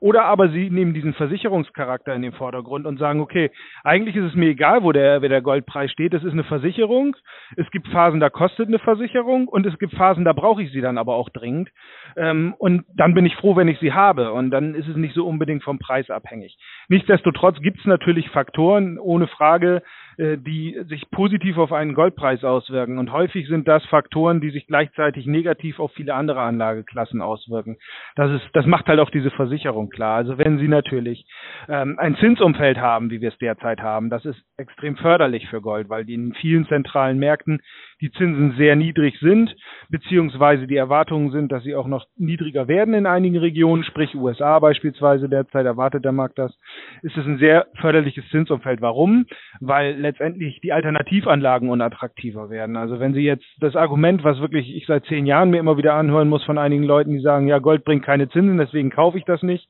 oder 0.00 0.24
aber 0.24 0.50
sie 0.50 0.70
nehmen 0.70 0.94
diesen 0.94 1.14
Versicherungscharakter 1.14 2.14
in 2.14 2.22
den 2.22 2.32
Vordergrund 2.32 2.86
und 2.86 2.98
sagen, 2.98 3.20
okay, 3.20 3.50
eigentlich 3.82 4.16
ist 4.16 4.30
es 4.30 4.34
mir 4.34 4.50
egal, 4.50 4.82
wo 4.82 4.92
der, 4.92 5.22
wer 5.22 5.28
der 5.28 5.42
Goldpreis 5.42 5.90
steht. 5.90 6.14
Es 6.14 6.22
ist 6.22 6.32
eine 6.32 6.44
Versicherung. 6.44 7.16
Es 7.56 7.68
gibt 7.70 7.88
Phasen, 7.88 8.20
da 8.20 8.30
kostet 8.30 8.68
eine 8.68 8.78
Versicherung 8.78 9.48
und 9.48 9.66
es 9.66 9.78
gibt 9.78 9.94
Phasen, 9.94 10.24
da 10.24 10.32
brauche 10.32 10.62
ich 10.62 10.70
sie 10.72 10.80
dann 10.80 10.98
aber 10.98 11.14
auch 11.14 11.30
dringend. 11.30 11.70
Ähm, 12.16 12.54
und 12.58 12.84
dann 12.94 13.14
bin 13.14 13.26
ich 13.26 13.34
froh, 13.36 13.56
wenn 13.56 13.68
ich 13.68 13.78
sie 13.80 13.92
habe. 13.92 14.32
Und 14.32 14.50
dann 14.50 14.74
ist 14.74 14.88
es 14.88 14.96
nicht 14.96 15.14
so 15.14 15.26
unbedingt 15.26 15.64
vom 15.64 15.78
Preis 15.78 16.10
abhängig. 16.10 16.56
Nichtsdestotrotz 16.88 17.60
gibt 17.60 17.80
es 17.80 17.86
natürlich 17.86 18.30
Faktoren, 18.30 18.98
ohne 18.98 19.26
Frage, 19.26 19.82
die 20.18 20.76
sich 20.88 21.08
positiv 21.10 21.58
auf 21.58 21.72
einen 21.72 21.94
Goldpreis 21.94 22.42
auswirken. 22.42 22.98
Und 22.98 23.12
häufig 23.12 23.46
sind 23.46 23.68
das 23.68 23.84
Faktoren, 23.86 24.40
die 24.40 24.50
sich 24.50 24.66
gleichzeitig 24.66 25.26
negativ 25.26 25.78
auf 25.78 25.92
viele 25.92 26.14
andere 26.14 26.40
Anlageklassen 26.40 27.22
auswirken. 27.22 27.76
Das 28.16 28.30
ist, 28.32 28.48
das 28.52 28.66
macht 28.66 28.86
halt 28.86 28.98
auch 28.98 29.10
diese 29.10 29.30
Versicherung 29.30 29.90
klar. 29.90 30.16
Also 30.16 30.36
wenn 30.36 30.58
Sie 30.58 30.66
natürlich 30.66 31.24
ähm, 31.68 31.96
ein 31.98 32.16
Zinsumfeld 32.16 32.78
haben, 32.78 33.10
wie 33.10 33.20
wir 33.20 33.28
es 33.28 33.38
derzeit 33.38 33.80
haben, 33.80 34.10
das 34.10 34.24
ist 34.24 34.42
extrem 34.56 34.96
förderlich 34.96 35.48
für 35.48 35.60
Gold, 35.60 35.88
weil 35.88 36.04
die 36.04 36.14
in 36.14 36.34
vielen 36.34 36.66
zentralen 36.66 37.18
Märkten 37.18 37.60
die 38.00 38.10
Zinsen 38.12 38.54
sehr 38.56 38.76
niedrig 38.76 39.18
sind, 39.20 39.54
beziehungsweise 39.88 40.66
die 40.66 40.76
Erwartungen 40.76 41.30
sind, 41.30 41.50
dass 41.50 41.64
sie 41.64 41.74
auch 41.74 41.86
noch 41.86 42.06
niedriger 42.16 42.68
werden 42.68 42.94
in 42.94 43.06
einigen 43.06 43.38
Regionen, 43.38 43.84
sprich 43.84 44.14
USA 44.14 44.58
beispielsweise 44.58 45.28
derzeit 45.28 45.66
erwartet 45.66 46.04
der 46.04 46.12
Markt 46.12 46.38
das, 46.38 46.56
ist 47.02 47.16
es 47.16 47.26
ein 47.26 47.38
sehr 47.38 47.66
förderliches 47.80 48.28
Zinsumfeld. 48.30 48.80
Warum? 48.80 49.26
Weil 49.60 49.96
letztendlich 49.96 50.60
die 50.60 50.72
Alternativanlagen 50.72 51.68
unattraktiver 51.70 52.50
werden. 52.50 52.76
Also 52.76 53.00
wenn 53.00 53.14
Sie 53.14 53.22
jetzt 53.22 53.46
das 53.60 53.76
Argument, 53.76 54.24
was 54.24 54.40
wirklich 54.40 54.74
ich 54.74 54.86
seit 54.86 55.04
zehn 55.06 55.26
Jahren 55.26 55.50
mir 55.50 55.58
immer 55.58 55.76
wieder 55.76 55.94
anhören 55.94 56.28
muss 56.28 56.44
von 56.44 56.58
einigen 56.58 56.84
Leuten, 56.84 57.12
die 57.12 57.20
sagen, 57.20 57.48
ja, 57.48 57.58
Gold 57.58 57.84
bringt 57.84 58.04
keine 58.04 58.28
Zinsen, 58.28 58.58
deswegen 58.58 58.90
kaufe 58.90 59.18
ich 59.18 59.24
das 59.24 59.42
nicht, 59.42 59.68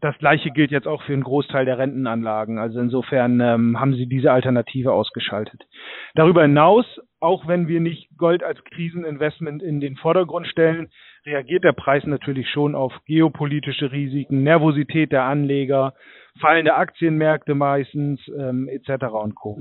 das 0.00 0.16
gleiche 0.18 0.50
gilt 0.50 0.70
jetzt 0.70 0.86
auch 0.86 1.02
für 1.02 1.12
einen 1.12 1.24
Großteil 1.24 1.64
der 1.64 1.78
Rentenanlagen. 1.78 2.58
Also 2.58 2.80
insofern 2.80 3.40
ähm, 3.40 3.80
haben 3.80 3.94
sie 3.94 4.06
diese 4.06 4.32
Alternative 4.32 4.92
ausgeschaltet. 4.92 5.66
Darüber 6.14 6.42
hinaus, 6.42 6.84
auch 7.20 7.46
wenn 7.46 7.68
wir 7.68 7.80
nicht 7.80 8.08
Gold 8.18 8.42
als 8.42 8.62
Kriseninvestment 8.64 9.62
in 9.62 9.80
den 9.80 9.96
Vordergrund 9.96 10.46
stellen, 10.46 10.88
reagiert 11.24 11.64
der 11.64 11.72
Preis 11.72 12.04
natürlich 12.04 12.50
schon 12.50 12.74
auf 12.74 12.92
geopolitische 13.06 13.92
Risiken, 13.92 14.42
Nervosität 14.42 15.10
der 15.10 15.24
Anleger, 15.24 15.94
fallende 16.40 16.74
Aktienmärkte 16.74 17.54
meistens 17.54 18.20
ähm, 18.36 18.68
etc. 18.68 19.06
und 19.06 19.34
Co. 19.34 19.58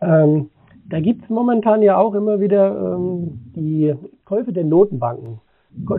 Ähm, 0.00 0.50
da 0.88 1.00
gibt 1.00 1.24
es 1.24 1.30
momentan 1.30 1.82
ja 1.82 1.96
auch 1.96 2.14
immer 2.14 2.40
wieder 2.40 2.96
ähm, 2.96 3.40
die 3.54 3.94
Käufe 4.24 4.52
der 4.52 4.64
Notenbanken 4.64 5.40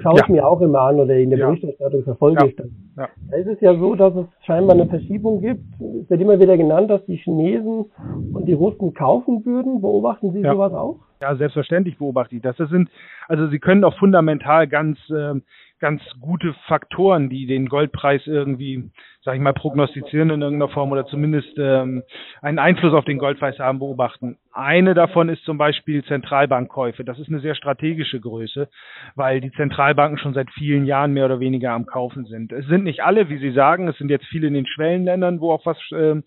schaue 0.02 0.16
ich 0.16 0.28
ja. 0.28 0.34
mir 0.34 0.48
auch 0.48 0.62
immer 0.62 0.82
an 0.82 1.00
oder 1.00 1.16
in 1.16 1.30
der 1.30 1.40
ja. 1.40 1.48
Berichterstattung 1.48 2.04
verfolge 2.04 2.42
ja. 2.42 2.48
ich 2.48 2.56
das. 2.56 2.68
Da 2.96 3.38
ist 3.38 3.48
es 3.48 3.62
ja 3.62 3.74
so, 3.76 3.96
dass 3.96 4.14
es 4.16 4.26
scheinbar 4.46 4.76
eine 4.76 4.86
Verschiebung 4.86 5.42
gibt. 5.42 5.64
Es 6.04 6.10
wird 6.10 6.22
immer 6.22 6.40
wieder 6.40 6.58
genannt, 6.58 6.90
dass 6.90 7.06
die 7.06 7.16
Chinesen 7.16 7.86
und 8.34 8.46
die 8.46 8.54
Russen 8.54 8.94
kaufen 8.94 9.46
würden. 9.46 9.82
Beobachten 9.82 10.34
Sie 10.34 10.42
sowas 10.42 10.74
auch? 10.74 11.00
Ja, 11.22 11.36
selbstverständlich 11.36 11.98
beobachte 11.98 12.36
ich 12.36 12.42
das. 12.42 12.58
Das 12.58 12.70
sind, 12.70 12.90
also 13.28 13.48
Sie 13.48 13.60
können 13.60 13.84
auch 13.84 13.98
fundamental 13.98 14.68
ganz 14.68 14.98
äh, 15.10 15.40
ganz 15.82 16.02
gute 16.22 16.54
Faktoren, 16.68 17.30
die 17.30 17.48
den 17.48 17.68
Goldpreis 17.68 18.26
irgendwie, 18.28 18.90
sag 19.24 19.36
ich 19.36 19.42
mal, 19.42 19.54
prognostizieren 19.54 20.30
in 20.30 20.42
irgendeiner 20.42 20.72
Form 20.72 20.92
oder 20.92 21.06
zumindest 21.08 21.58
ähm, 21.58 22.04
einen 22.42 22.60
Einfluss 22.60 22.94
auf 22.94 23.04
den 23.04 23.18
Goldpreis 23.18 23.60
haben, 23.60 23.80
beobachten. 23.80 24.38
Eine 24.54 24.94
davon 24.94 25.28
ist 25.28 25.44
zum 25.44 25.58
Beispiel 25.58 26.04
Zentralbankkäufe. 26.06 27.04
Das 27.04 27.20
ist 27.20 27.30
eine 27.30 27.40
sehr 27.40 27.56
strategische 27.56 28.20
Größe, 28.20 28.70
weil 29.16 29.42
die 29.42 29.52
Zentralbanken 29.52 30.20
schon 30.20 30.36
seit 30.36 30.50
vielen 30.52 30.86
Jahren 30.86 31.14
mehr 31.14 31.26
oder 31.26 31.40
weniger 31.40 31.72
am 31.72 31.88
Kaufen 31.88 32.26
sind. 32.26 32.52
Es 32.52 32.68
sind 32.68 32.84
nicht 32.84 33.04
alle, 33.04 33.30
wie 33.30 33.40
Sie 33.40 33.52
sagen, 33.52 33.88
es 33.88 33.98
sind 33.98 34.10
jetzt 34.10 34.28
viele 34.28 34.48
in 34.48 34.54
den 34.54 34.68
Schwellenländern, 34.68 35.42
wo 35.42 35.52
auch 35.52 35.66
was 35.66 35.78
äh, 35.92 36.22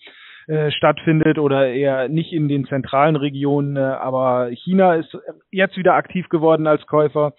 äh, 0.46 0.70
stattfindet 0.72 1.38
oder 1.38 1.68
eher 1.68 2.08
nicht 2.08 2.32
in 2.32 2.48
den 2.48 2.66
zentralen 2.66 3.16
Regionen. 3.16 3.76
Äh, 3.76 3.80
aber 3.80 4.50
China 4.50 4.96
ist 4.96 5.16
jetzt 5.50 5.78
wieder 5.78 5.94
aktiv 5.94 6.28
geworden 6.28 6.66
als 6.66 6.86
Käufer. 6.86 7.32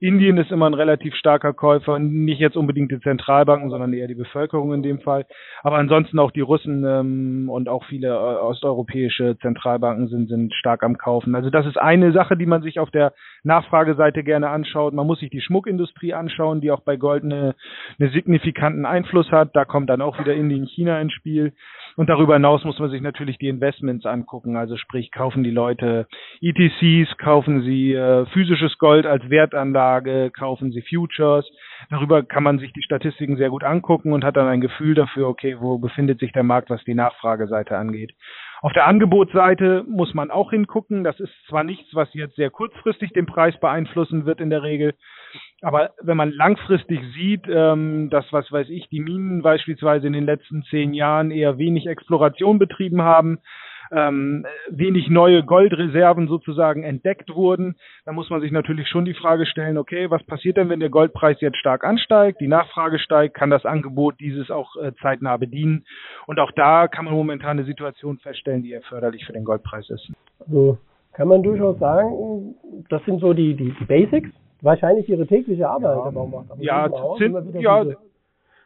Indien 0.00 0.36
ist 0.36 0.50
immer 0.50 0.66
ein 0.66 0.74
relativ 0.74 1.14
starker 1.14 1.52
Käufer, 1.52 1.98
nicht 1.98 2.38
jetzt 2.38 2.56
unbedingt 2.56 2.90
die 2.90 3.00
Zentralbanken, 3.00 3.70
sondern 3.70 3.92
eher 3.92 4.08
die 4.08 4.14
Bevölkerung 4.14 4.74
in 4.74 4.82
dem 4.82 5.00
Fall. 5.00 5.26
Aber 5.62 5.78
ansonsten 5.78 6.18
auch 6.18 6.30
die 6.30 6.42
Russen 6.42 6.84
ähm, 6.84 7.48
und 7.48 7.68
auch 7.68 7.84
viele 7.84 8.08
äh, 8.08 8.10
osteuropäische 8.10 9.38
Zentralbanken 9.40 10.08
sind, 10.08 10.28
sind 10.28 10.54
stark 10.54 10.82
am 10.82 10.98
Kaufen. 10.98 11.34
Also 11.34 11.50
das 11.50 11.66
ist 11.66 11.78
eine 11.78 12.12
Sache, 12.12 12.36
die 12.36 12.46
man 12.46 12.62
sich 12.62 12.78
auf 12.78 12.90
der 12.90 13.14
Nachfrageseite 13.42 14.22
gerne 14.22 14.50
anschaut. 14.50 14.92
Man 14.92 15.06
muss 15.06 15.20
sich 15.20 15.30
die 15.30 15.40
Schmuckindustrie 15.40 16.12
anschauen, 16.12 16.60
die 16.60 16.70
auch 16.70 16.80
bei 16.80 16.96
Gold 16.96 17.24
eine, 17.24 17.54
einen 17.98 18.10
signifikanten 18.12 18.84
Einfluss 18.84 19.30
hat. 19.30 19.56
Da 19.56 19.64
kommt 19.64 19.88
dann 19.88 20.02
auch 20.02 20.18
wieder 20.18 20.34
Indien, 20.34 20.66
China 20.66 21.00
ins 21.00 21.12
Spiel. 21.12 21.52
Und 21.96 22.10
darüber 22.10 22.34
hinaus 22.34 22.62
muss 22.64 22.78
man 22.78 22.90
sich 22.90 23.00
natürlich 23.00 23.38
die 23.38 23.48
Investments 23.48 24.04
angucken. 24.04 24.56
Also 24.56 24.76
sprich, 24.76 25.10
kaufen 25.10 25.42
die 25.42 25.50
Leute 25.50 26.06
ETCs, 26.42 27.16
kaufen 27.16 27.62
sie 27.62 27.94
äh, 27.94 28.26
physisches 28.26 28.76
Gold 28.76 29.06
als 29.06 29.28
Wertanlage, 29.30 30.30
kaufen 30.30 30.72
sie 30.72 30.82
Futures. 30.82 31.50
Darüber 31.88 32.22
kann 32.22 32.42
man 32.42 32.58
sich 32.58 32.72
die 32.74 32.82
Statistiken 32.82 33.38
sehr 33.38 33.48
gut 33.48 33.64
angucken 33.64 34.12
und 34.12 34.24
hat 34.24 34.36
dann 34.36 34.46
ein 34.46 34.60
Gefühl 34.60 34.94
dafür, 34.94 35.26
okay, 35.28 35.56
wo 35.58 35.78
befindet 35.78 36.20
sich 36.20 36.32
der 36.32 36.42
Markt, 36.42 36.68
was 36.68 36.84
die 36.84 36.94
Nachfrageseite 36.94 37.76
angeht. 37.78 38.12
Auf 38.62 38.72
der 38.72 38.86
Angebotsseite 38.86 39.84
muss 39.88 40.14
man 40.14 40.30
auch 40.30 40.50
hingucken. 40.50 41.04
Das 41.04 41.20
ist 41.20 41.32
zwar 41.48 41.64
nichts, 41.64 41.94
was 41.94 42.12
jetzt 42.14 42.36
sehr 42.36 42.50
kurzfristig 42.50 43.12
den 43.12 43.26
Preis 43.26 43.58
beeinflussen 43.60 44.26
wird 44.26 44.40
in 44.40 44.50
der 44.50 44.62
Regel, 44.62 44.94
aber 45.62 45.90
wenn 46.02 46.16
man 46.16 46.32
langfristig 46.32 47.00
sieht, 47.14 47.44
ähm, 47.48 48.10
dass, 48.10 48.30
was 48.32 48.50
weiß 48.52 48.68
ich, 48.68 48.88
die 48.88 49.00
Minen 49.00 49.42
beispielsweise 49.42 50.06
in 50.06 50.12
den 50.12 50.26
letzten 50.26 50.62
zehn 50.64 50.92
Jahren 50.92 51.30
eher 51.30 51.56
wenig 51.56 51.86
Exploration 51.86 52.58
betrieben 52.58 53.02
haben, 53.02 53.38
ähm, 53.90 54.44
wenig 54.68 55.08
neue 55.08 55.44
Goldreserven 55.44 56.28
sozusagen 56.28 56.82
entdeckt 56.82 57.34
wurden, 57.34 57.76
dann 58.04 58.14
muss 58.14 58.30
man 58.30 58.40
sich 58.40 58.52
natürlich 58.52 58.88
schon 58.88 59.04
die 59.04 59.14
Frage 59.14 59.46
stellen, 59.46 59.78
okay, 59.78 60.10
was 60.10 60.22
passiert 60.24 60.56
denn, 60.56 60.68
wenn 60.68 60.80
der 60.80 60.90
Goldpreis 60.90 61.40
jetzt 61.40 61.58
stark 61.58 61.84
ansteigt, 61.84 62.40
die 62.40 62.48
Nachfrage 62.48 62.98
steigt, 62.98 63.34
kann 63.34 63.50
das 63.50 63.64
Angebot 63.64 64.18
dieses 64.20 64.50
auch 64.50 64.76
äh, 64.76 64.92
zeitnah 65.00 65.36
bedienen? 65.36 65.84
Und 66.26 66.40
auch 66.40 66.52
da 66.52 66.88
kann 66.88 67.04
man 67.04 67.14
momentan 67.14 67.58
eine 67.58 67.64
Situation 67.64 68.18
feststellen, 68.18 68.62
die 68.62 68.72
erforderlich 68.72 69.24
für 69.24 69.32
den 69.32 69.44
Goldpreis 69.44 69.88
ist. 69.90 70.10
Also 70.40 70.78
kann 71.12 71.28
man 71.28 71.42
durchaus 71.42 71.78
sagen, 71.78 72.54
das 72.90 73.02
sind 73.04 73.20
so 73.20 73.32
die, 73.32 73.54
die, 73.54 73.74
die 73.78 73.84
Basics, 73.84 74.28
wahrscheinlich 74.60 75.08
ihre 75.08 75.26
tägliche 75.26 75.68
Arbeit 75.68 75.96
ja, 75.96 76.24
macht. 76.24 76.50
Aber 76.50 76.62
ja, 76.62 76.90
Zins, 77.18 77.36
ja, 77.54 77.84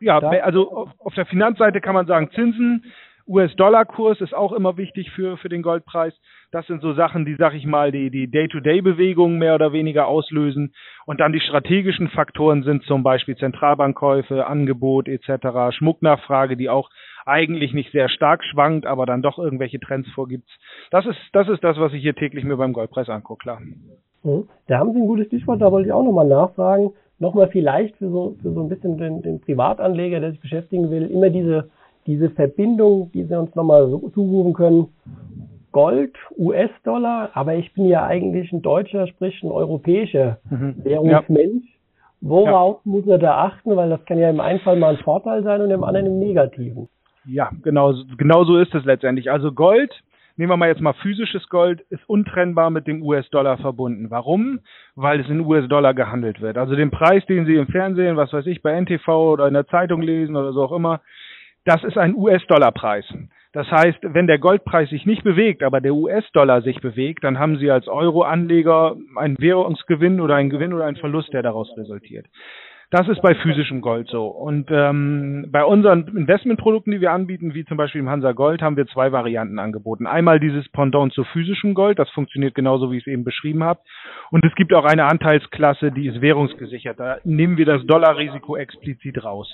ja, 0.00 0.18
also 0.18 0.88
auf 0.98 1.14
der 1.14 1.26
Finanzseite 1.26 1.80
kann 1.80 1.94
man 1.94 2.06
sagen, 2.06 2.30
Zinsen, 2.34 2.84
US-Dollar-Kurs 3.30 4.20
ist 4.20 4.34
auch 4.34 4.52
immer 4.52 4.76
wichtig 4.76 5.10
für, 5.12 5.36
für 5.36 5.48
den 5.48 5.62
Goldpreis. 5.62 6.12
Das 6.50 6.66
sind 6.66 6.82
so 6.82 6.94
Sachen, 6.94 7.24
die, 7.24 7.36
sag 7.36 7.54
ich 7.54 7.64
mal, 7.64 7.92
die, 7.92 8.10
die 8.10 8.28
Day-to-Day-Bewegungen 8.28 9.38
mehr 9.38 9.54
oder 9.54 9.72
weniger 9.72 10.08
auslösen. 10.08 10.74
Und 11.06 11.20
dann 11.20 11.32
die 11.32 11.40
strategischen 11.40 12.08
Faktoren 12.08 12.64
sind 12.64 12.82
zum 12.82 13.04
Beispiel 13.04 13.36
Zentralbankkäufe, 13.36 14.46
Angebot 14.46 15.06
etc., 15.06 15.76
Schmucknachfrage, 15.76 16.56
die 16.56 16.68
auch 16.68 16.90
eigentlich 17.24 17.72
nicht 17.72 17.92
sehr 17.92 18.08
stark 18.08 18.42
schwankt, 18.42 18.84
aber 18.84 19.06
dann 19.06 19.22
doch 19.22 19.38
irgendwelche 19.38 19.78
Trends 19.78 20.08
vorgibt. 20.10 20.48
Das 20.90 21.06
ist, 21.06 21.18
das 21.32 21.48
ist 21.48 21.62
das, 21.62 21.78
was 21.78 21.92
ich 21.92 22.02
hier 22.02 22.16
täglich 22.16 22.44
mir 22.44 22.56
beim 22.56 22.72
Goldpreis 22.72 23.08
angucke, 23.08 23.44
klar. 23.44 23.60
Mhm. 24.24 24.48
Da 24.66 24.78
haben 24.78 24.92
Sie 24.92 24.98
ein 24.98 25.06
gutes 25.06 25.28
Stichwort, 25.28 25.60
da 25.60 25.70
wollte 25.70 25.86
ich 25.86 25.92
auch 25.92 26.02
nochmal 26.02 26.26
nachfragen. 26.26 26.92
Nochmal 27.20 27.48
vielleicht 27.48 27.96
für 27.96 28.08
so, 28.08 28.36
für 28.42 28.52
so 28.52 28.62
ein 28.62 28.68
bisschen 28.68 28.96
den, 28.98 29.22
den 29.22 29.40
Privatanleger, 29.40 30.20
der 30.20 30.32
sich 30.32 30.40
beschäftigen 30.40 30.90
will, 30.90 31.06
immer 31.06 31.30
diese 31.30 31.70
diese 32.06 32.30
Verbindung, 32.30 33.10
die 33.12 33.24
Sie 33.24 33.38
uns 33.38 33.54
nochmal 33.54 33.88
so 33.88 34.08
zurufen 34.10 34.52
können, 34.54 34.88
Gold, 35.72 36.16
US-Dollar, 36.36 37.30
aber 37.34 37.54
ich 37.54 37.72
bin 37.74 37.86
ja 37.86 38.04
eigentlich 38.04 38.52
ein 38.52 38.62
Deutscher, 38.62 39.06
sprich 39.06 39.40
ein 39.42 39.50
europäischer 39.50 40.38
mhm. 40.50 40.74
Währungsmensch. 40.82 41.64
Ja. 41.64 41.80
Worauf 42.22 42.80
ja. 42.84 42.90
muss 42.90 43.06
er 43.06 43.18
da 43.18 43.38
achten? 43.38 43.76
Weil 43.76 43.88
das 43.88 44.04
kann 44.04 44.18
ja 44.18 44.28
im 44.30 44.40
einen 44.40 44.60
Fall 44.60 44.76
mal 44.76 44.96
ein 44.96 45.02
Vorteil 45.02 45.42
sein 45.42 45.60
und 45.60 45.70
im 45.70 45.84
anderen 45.84 46.06
im 46.06 46.18
Negativen. 46.18 46.88
Ja, 47.24 47.50
genau, 47.62 47.94
genau 48.18 48.44
so 48.44 48.58
ist 48.58 48.74
es 48.74 48.84
letztendlich. 48.84 49.30
Also 49.30 49.52
Gold, 49.52 49.92
nehmen 50.36 50.50
wir 50.50 50.56
mal 50.56 50.68
jetzt 50.68 50.80
mal 50.80 50.94
physisches 50.94 51.48
Gold, 51.48 51.82
ist 51.90 52.06
untrennbar 52.08 52.70
mit 52.70 52.86
dem 52.86 53.02
US-Dollar 53.02 53.58
verbunden. 53.58 54.10
Warum? 54.10 54.60
Weil 54.96 55.20
es 55.20 55.28
in 55.28 55.40
US-Dollar 55.40 55.94
gehandelt 55.94 56.40
wird. 56.40 56.58
Also 56.58 56.74
den 56.74 56.90
Preis, 56.90 57.24
den 57.26 57.46
Sie 57.46 57.54
im 57.54 57.68
Fernsehen, 57.68 58.16
was 58.16 58.32
weiß 58.32 58.46
ich, 58.46 58.62
bei 58.62 58.72
NTV 58.72 59.08
oder 59.08 59.46
in 59.46 59.54
der 59.54 59.66
Zeitung 59.66 60.02
lesen 60.02 60.36
oder 60.36 60.52
so 60.52 60.64
auch 60.64 60.72
immer, 60.72 61.00
das 61.64 61.84
ist 61.84 61.98
ein 61.98 62.14
US-Dollar-Preis. 62.14 63.04
Das 63.52 63.68
heißt, 63.70 63.98
wenn 64.02 64.28
der 64.28 64.38
Goldpreis 64.38 64.90
sich 64.90 65.06
nicht 65.06 65.24
bewegt, 65.24 65.64
aber 65.64 65.80
der 65.80 65.94
US-Dollar 65.94 66.62
sich 66.62 66.80
bewegt, 66.80 67.24
dann 67.24 67.38
haben 67.38 67.58
Sie 67.58 67.70
als 67.70 67.88
Euro-Anleger 67.88 68.96
einen 69.16 69.38
Währungsgewinn 69.38 70.20
oder 70.20 70.36
einen 70.36 70.50
Gewinn 70.50 70.72
oder 70.72 70.84
einen 70.84 70.96
Verlust, 70.96 71.32
der 71.32 71.42
daraus 71.42 71.68
resultiert. 71.76 72.26
Das 72.90 73.08
ist 73.08 73.22
bei 73.22 73.36
physischem 73.36 73.82
Gold 73.82 74.08
so. 74.08 74.26
Und 74.26 74.68
ähm, 74.72 75.46
bei 75.50 75.64
unseren 75.64 76.08
Investmentprodukten, 76.08 76.92
die 76.92 77.00
wir 77.00 77.12
anbieten, 77.12 77.54
wie 77.54 77.64
zum 77.64 77.76
Beispiel 77.76 78.00
im 78.00 78.08
Hansa 78.08 78.32
Gold, 78.32 78.62
haben 78.62 78.76
wir 78.76 78.86
zwei 78.88 79.12
Varianten 79.12 79.60
angeboten. 79.60 80.08
Einmal 80.08 80.40
dieses 80.40 80.68
Pendant 80.70 81.12
zu 81.12 81.22
physischem 81.22 81.74
Gold, 81.74 82.00
das 82.00 82.10
funktioniert 82.10 82.56
genauso, 82.56 82.90
wie 82.90 82.96
ich 82.96 83.06
es 83.06 83.12
eben 83.12 83.22
beschrieben 83.22 83.62
habe. 83.62 83.80
Und 84.32 84.44
es 84.44 84.52
gibt 84.56 84.74
auch 84.74 84.84
eine 84.84 85.04
Anteilsklasse, 85.04 85.92
die 85.92 86.08
ist 86.08 86.20
währungsgesichert. 86.20 86.98
Da 86.98 87.18
nehmen 87.22 87.56
wir 87.58 87.66
das 87.66 87.86
Dollarrisiko 87.86 88.56
explizit 88.56 89.22
raus. 89.22 89.48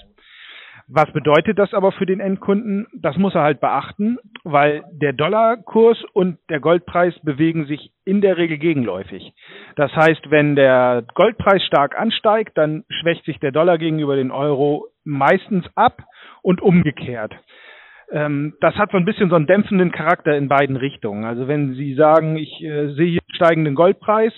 Was 0.89 1.13
bedeutet 1.13 1.59
das 1.59 1.75
aber 1.75 1.91
für 1.91 2.07
den 2.07 2.21
Endkunden? 2.21 2.87
Das 2.93 3.17
muss 3.17 3.35
er 3.35 3.43
halt 3.43 3.61
beachten, 3.61 4.19
weil 4.45 4.85
der 4.93 5.13
Dollarkurs 5.13 5.99
und 6.13 6.39
der 6.49 6.61
Goldpreis 6.61 7.13
bewegen 7.25 7.67
sich 7.67 7.91
in 8.05 8.21
der 8.21 8.37
Regel 8.37 8.59
gegenläufig. 8.59 9.33
Das 9.75 9.91
heißt, 9.97 10.31
wenn 10.31 10.55
der 10.55 11.05
Goldpreis 11.15 11.65
stark 11.65 11.99
ansteigt, 11.99 12.57
dann 12.57 12.85
schwächt 12.89 13.25
sich 13.25 13.41
der 13.41 13.51
Dollar 13.51 13.79
gegenüber 13.79 14.15
den 14.15 14.31
Euro 14.31 14.87
meistens 15.03 15.65
ab 15.75 16.05
und 16.43 16.63
umgekehrt. 16.63 17.35
Ähm, 18.13 18.55
das 18.61 18.77
hat 18.77 18.93
so 18.93 18.97
ein 18.97 19.05
bisschen 19.05 19.29
so 19.29 19.35
einen 19.35 19.49
dämpfenden 19.49 19.91
Charakter 19.91 20.37
in 20.37 20.47
beiden 20.47 20.77
Richtungen. 20.77 21.25
Also 21.25 21.49
wenn 21.49 21.75
Sie 21.75 21.95
sagen, 21.95 22.37
ich 22.37 22.63
äh, 22.63 22.95
sehe 22.95 23.11
hier 23.11 23.21
steigenden 23.35 23.75
Goldpreis, 23.75 24.33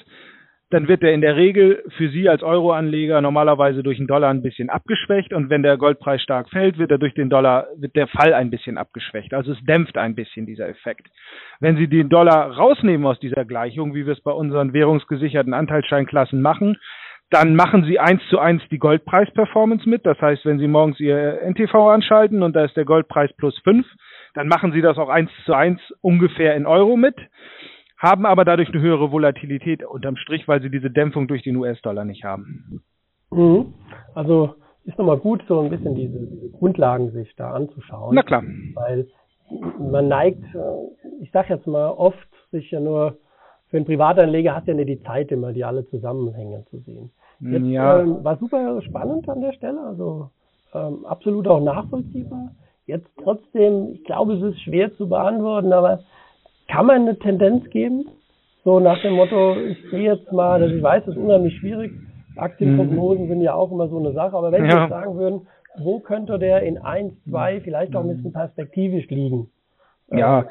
dann 0.70 0.86
wird 0.86 1.02
er 1.02 1.14
in 1.14 1.22
der 1.22 1.36
Regel 1.36 1.82
für 1.96 2.10
Sie 2.10 2.28
als 2.28 2.42
Euroanleger 2.42 3.22
normalerweise 3.22 3.82
durch 3.82 3.96
den 3.96 4.06
Dollar 4.06 4.28
ein 4.28 4.42
bisschen 4.42 4.68
abgeschwächt 4.68 5.32
und 5.32 5.48
wenn 5.48 5.62
der 5.62 5.78
Goldpreis 5.78 6.20
stark 6.20 6.50
fällt, 6.50 6.78
wird 6.78 6.90
er 6.90 6.98
durch 6.98 7.14
den 7.14 7.30
Dollar, 7.30 7.68
wird 7.76 7.96
der 7.96 8.06
Fall 8.06 8.34
ein 8.34 8.50
bisschen 8.50 8.76
abgeschwächt. 8.76 9.32
Also 9.32 9.52
es 9.52 9.64
dämpft 9.64 9.96
ein 9.96 10.14
bisschen 10.14 10.44
dieser 10.44 10.68
Effekt. 10.68 11.08
Wenn 11.60 11.76
Sie 11.76 11.88
den 11.88 12.10
Dollar 12.10 12.50
rausnehmen 12.56 13.06
aus 13.06 13.18
dieser 13.18 13.46
Gleichung, 13.46 13.94
wie 13.94 14.04
wir 14.04 14.12
es 14.12 14.20
bei 14.20 14.32
unseren 14.32 14.74
währungsgesicherten 14.74 15.54
Anteilsscheinklassen 15.54 16.42
machen, 16.42 16.76
dann 17.30 17.54
machen 17.56 17.84
Sie 17.84 17.98
eins 17.98 18.22
zu 18.28 18.38
eins 18.38 18.62
die 18.70 18.78
Goldpreis-Performance 18.78 19.88
mit. 19.88 20.04
Das 20.04 20.20
heißt, 20.20 20.44
wenn 20.44 20.58
Sie 20.58 20.68
morgens 20.68 21.00
Ihr 21.00 21.40
NTV 21.42 21.74
anschalten 21.74 22.42
und 22.42 22.54
da 22.54 22.64
ist 22.64 22.76
der 22.76 22.84
Goldpreis 22.84 23.32
plus 23.36 23.58
fünf, 23.64 23.86
dann 24.34 24.48
machen 24.48 24.72
Sie 24.72 24.82
das 24.82 24.98
auch 24.98 25.08
eins 25.08 25.30
zu 25.44 25.54
eins 25.54 25.80
ungefähr 26.02 26.54
in 26.56 26.66
Euro 26.66 26.96
mit 26.96 27.16
haben 27.98 28.26
aber 28.26 28.44
dadurch 28.44 28.72
eine 28.72 28.80
höhere 28.80 29.10
Volatilität 29.12 29.84
unterm 29.84 30.16
Strich, 30.16 30.46
weil 30.48 30.62
sie 30.62 30.70
diese 30.70 30.90
Dämpfung 30.90 31.28
durch 31.28 31.42
den 31.42 31.56
US-Dollar 31.56 32.04
nicht 32.04 32.24
haben. 32.24 32.82
Mhm. 33.30 33.74
Also 34.14 34.54
ist 34.84 34.96
nochmal 34.98 35.18
gut, 35.18 35.42
so 35.48 35.60
ein 35.60 35.68
bisschen 35.68 35.94
diese, 35.94 36.26
diese 36.26 36.50
Grundlagen 36.50 37.10
sich 37.10 37.34
da 37.36 37.52
anzuschauen. 37.52 38.14
Na 38.14 38.22
klar. 38.22 38.42
Weil 38.74 39.06
man 39.78 40.08
neigt, 40.08 40.42
äh, 40.54 41.22
ich 41.22 41.30
sage 41.32 41.54
jetzt 41.54 41.66
mal 41.66 41.90
oft, 41.90 42.16
sich 42.50 42.70
ja 42.70 42.80
nur 42.80 43.18
für 43.68 43.76
einen 43.76 43.86
Privatanleger 43.86 44.54
hat 44.54 44.66
ja 44.66 44.74
nicht 44.74 44.88
die 44.88 45.02
Zeit 45.02 45.30
immer, 45.30 45.52
die 45.52 45.64
alle 45.64 45.86
Zusammenhänge 45.88 46.64
zu 46.70 46.78
sehen. 46.78 47.10
Jetzt, 47.40 47.66
ja. 47.66 48.00
ähm, 48.00 48.24
war 48.24 48.36
super 48.38 48.80
spannend 48.82 49.28
an 49.28 49.40
der 49.40 49.52
Stelle, 49.52 49.80
also 49.80 50.30
ähm, 50.74 51.04
absolut 51.04 51.46
auch 51.46 51.60
nachvollziehbar. 51.60 52.52
jetzt 52.86 53.08
trotzdem, 53.22 53.92
ich 53.92 54.04
glaube, 54.04 54.34
es 54.34 54.42
ist 54.42 54.60
schwer 54.62 54.94
zu 54.96 55.08
beantworten, 55.08 55.72
aber 55.72 56.00
kann 56.68 56.86
man 56.86 57.02
eine 57.02 57.18
Tendenz 57.18 57.68
geben? 57.70 58.06
So 58.64 58.80
nach 58.80 59.00
dem 59.02 59.14
Motto, 59.14 59.56
ich 59.56 59.78
sehe 59.90 60.12
jetzt 60.12 60.30
mal, 60.32 60.60
dass 60.60 60.70
ich 60.70 60.82
weiß, 60.82 61.04
das 61.06 61.16
ist 61.16 61.20
unheimlich 61.20 61.56
schwierig. 61.58 61.92
Aktienprognosen 62.36 63.24
mhm. 63.24 63.28
sind 63.28 63.40
ja 63.40 63.54
auch 63.54 63.72
immer 63.72 63.88
so 63.88 63.98
eine 63.98 64.12
Sache, 64.12 64.36
aber 64.36 64.52
wenn 64.52 64.66
ja. 64.66 64.84
Sie 64.84 64.90
sagen 64.90 65.16
würden, 65.16 65.46
wo 65.78 66.00
könnte 66.00 66.38
der 66.38 66.62
in 66.62 66.78
eins, 66.78 67.12
zwei, 67.28 67.60
vielleicht 67.60 67.94
auch 67.96 68.02
ein 68.02 68.14
bisschen 68.14 68.32
perspektivisch 68.32 69.08
liegen? 69.08 69.50
Ja, 70.10 70.46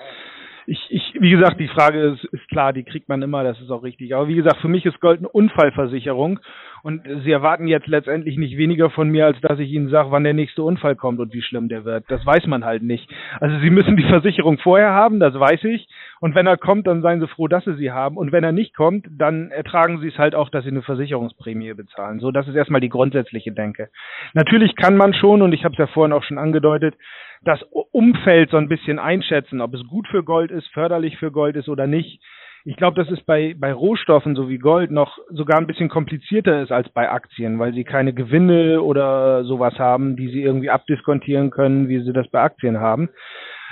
ich, 0.69 0.86
ich, 0.89 1.13
wie 1.17 1.31
gesagt, 1.31 1.62
die 1.62 1.69
Frage 1.69 2.00
ist, 2.00 2.25
ist 2.25 2.45
klar, 2.50 2.74
die 2.74 2.83
kriegt 2.83 3.07
man 3.07 3.21
immer, 3.21 3.41
das 3.41 3.59
ist 3.62 3.71
auch 3.71 3.83
richtig. 3.83 4.13
Aber 4.13 4.27
wie 4.27 4.36
gesagt, 4.36 4.57
für 4.57 4.67
mich 4.67 4.86
ist 4.86 5.00
Gold 5.00 5.19
eine 5.19 5.29
Unfallversicherung 5.29 6.41
und 6.83 7.07
Sie 7.24 7.31
erwarten 7.31 7.67
jetzt 7.67 7.88
letztendlich 7.88 8.38
nicht 8.38 8.57
weniger 8.57 8.89
von 8.89 9.09
mir, 9.09 9.25
als 9.25 9.39
dass 9.39 9.59
ich 9.59 9.71
Ihnen 9.71 9.88
sage, 9.88 10.12
wann 10.12 10.25
der 10.25 10.33
nächste 10.33 10.63
Unfall 10.63 10.97
kommt 10.97 11.19
und 11.19 11.33
wie 11.33 11.41
schlimm 11.41 11.69
der 11.69 11.86
wird. 11.86 12.03
Das 12.09 12.25
weiß 12.25 12.47
man 12.47 12.65
halt 12.65 12.83
nicht. 12.83 13.09
Also 13.39 13.57
Sie 13.59 13.69
müssen 13.69 13.95
die 13.95 14.03
Versicherung 14.03 14.57
vorher 14.57 14.91
haben, 14.91 15.21
das 15.21 15.33
weiß 15.33 15.63
ich. 15.63 15.88
Und 16.19 16.36
wenn 16.36 16.47
er 16.47 16.57
kommt, 16.57 16.86
dann 16.86 17.01
seien 17.01 17.21
Sie 17.21 17.27
froh, 17.27 17.47
dass 17.47 17.63
Sie 17.63 17.75
sie 17.75 17.91
haben. 17.91 18.17
Und 18.17 18.33
wenn 18.33 18.43
er 18.43 18.51
nicht 18.51 18.75
kommt, 18.75 19.07
dann 19.09 19.51
ertragen 19.51 20.01
Sie 20.01 20.09
es 20.09 20.17
halt 20.17 20.36
auch, 20.36 20.50
dass 20.50 20.65
Sie 20.65 20.71
eine 20.71 20.81
Versicherungsprämie 20.81 21.75
bezahlen. 21.75 22.19
So, 22.19 22.31
das 22.31 22.45
ist 22.50 22.55
erstmal 22.55 22.81
die 22.81 22.89
grundsätzliche 22.89 23.53
Denke. 23.53 23.88
Natürlich 24.33 24.75
kann 24.75 24.97
man 24.97 25.13
schon, 25.13 25.41
und 25.41 25.53
ich 25.53 25.63
habe 25.63 25.74
es 25.74 25.79
ja 25.79 25.88
vorhin 25.88 26.12
auch 26.12 26.24
schon 26.24 26.38
angedeutet, 26.38 26.95
das 27.44 27.62
Umfeld 27.91 28.51
so 28.51 28.58
ein 28.58 28.70
bisschen 28.70 29.00
einschätzen, 29.00 29.62
ob 29.62 29.74
es 29.74 29.88
gut 29.88 30.08
für 30.08 30.24
Gold 30.24 30.51
ist, 30.51 30.67
förderlich 30.74 31.17
für 31.17 31.32
Gold 31.32 31.56
ist 31.56 31.70
oder 31.70 31.88
nicht. 31.88 32.22
Ich 32.65 32.75
glaube, 32.75 33.01
dass 33.01 33.10
es 33.12 33.24
bei, 33.24 33.56
bei 33.58 33.72
Rohstoffen 33.72 34.36
so 34.36 34.50
wie 34.50 34.58
Gold 34.58 34.91
noch 34.91 35.17
sogar 35.29 35.58
ein 35.58 35.67
bisschen 35.67 35.88
komplizierter 35.88 36.62
ist 36.62 36.72
als 36.72 36.89
bei 36.89 37.10
Aktien, 37.10 37.60
weil 37.60 37.74
sie 37.74 37.86
keine 37.86 38.13
Gewinne 38.13 38.82
oder 38.82 39.46
sowas 39.46 39.79
haben, 39.79 40.17
die 40.17 40.27
sie 40.27 40.44
irgendwie 40.44 40.70
abdiskontieren 40.70 41.50
können, 41.50 41.88
wie 41.88 42.01
sie 42.03 42.12
das 42.12 42.27
bei 42.27 42.41
Aktien 42.41 42.82
haben. 42.82 43.10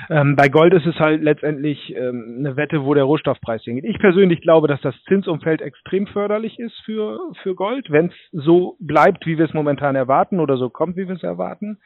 Ähm, 0.09 0.35
bei 0.35 0.49
Gold 0.49 0.73
ist 0.73 0.85
es 0.85 0.97
halt 0.99 1.21
letztendlich 1.21 1.93
ähm, 1.95 2.37
eine 2.39 2.55
Wette, 2.55 2.83
wo 2.83 2.93
der 2.93 3.03
Rohstoffpreis 3.03 3.63
hingeht. 3.63 3.85
Ich 3.85 3.99
persönlich 3.99 4.41
glaube, 4.41 4.67
dass 4.67 4.81
das 4.81 4.95
Zinsumfeld 5.09 5.61
extrem 5.61 6.07
förderlich 6.07 6.59
ist 6.59 6.79
für, 6.85 7.19
für 7.43 7.55
Gold, 7.55 7.91
wenn 7.91 8.07
es 8.07 8.13
so 8.31 8.77
bleibt, 8.79 9.25
wie 9.25 9.37
wir 9.37 9.45
es 9.45 9.53
momentan 9.53 9.95
erwarten 9.95 10.39
oder 10.39 10.57
so 10.57 10.69
kommt, 10.69 10.95
wie 10.95 11.07
wir 11.07 11.15
es 11.15 11.23
erwarten. 11.23 11.79